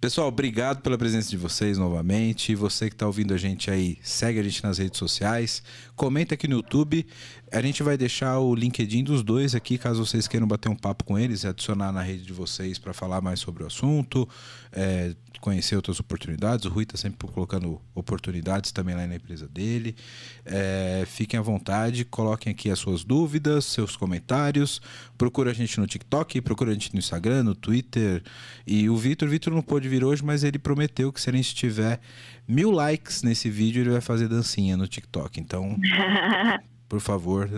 [0.00, 2.54] Pessoal, obrigado pela presença de vocês novamente.
[2.54, 5.60] Você que está ouvindo a gente aí, segue a gente nas redes sociais,
[5.96, 7.04] comenta aqui no YouTube.
[7.52, 11.04] A gente vai deixar o LinkedIn dos dois aqui, caso vocês queiram bater um papo
[11.04, 14.28] com eles e adicionar na rede de vocês para falar mais sobre o assunto,
[14.72, 16.66] é, conhecer outras oportunidades.
[16.66, 19.96] O Rui está sempre colocando oportunidades também lá na empresa dele.
[20.44, 24.80] É, fiquem à vontade, coloquem aqui as suas dúvidas, seus comentários.
[25.16, 28.22] Procura a gente no TikTok, procura a gente no Instagram, no Twitter.
[28.66, 31.54] E o Vitor, Vitor não pôde vir hoje, mas ele prometeu que se a gente
[31.54, 32.00] tiver
[32.46, 35.40] mil likes nesse vídeo, ele vai fazer dancinha no TikTok.
[35.40, 35.78] Então,
[36.88, 37.48] por favor,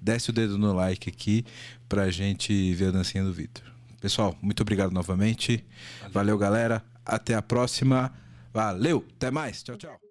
[0.00, 1.44] desce o dedo no like aqui
[1.88, 3.64] pra gente ver a dancinha do Vitor.
[4.00, 5.64] Pessoal, muito obrigado novamente.
[6.12, 6.82] Valeu, galera.
[7.04, 8.12] Até a próxima.
[8.52, 9.62] Valeu, até mais.
[9.62, 10.07] Tchau, tchau.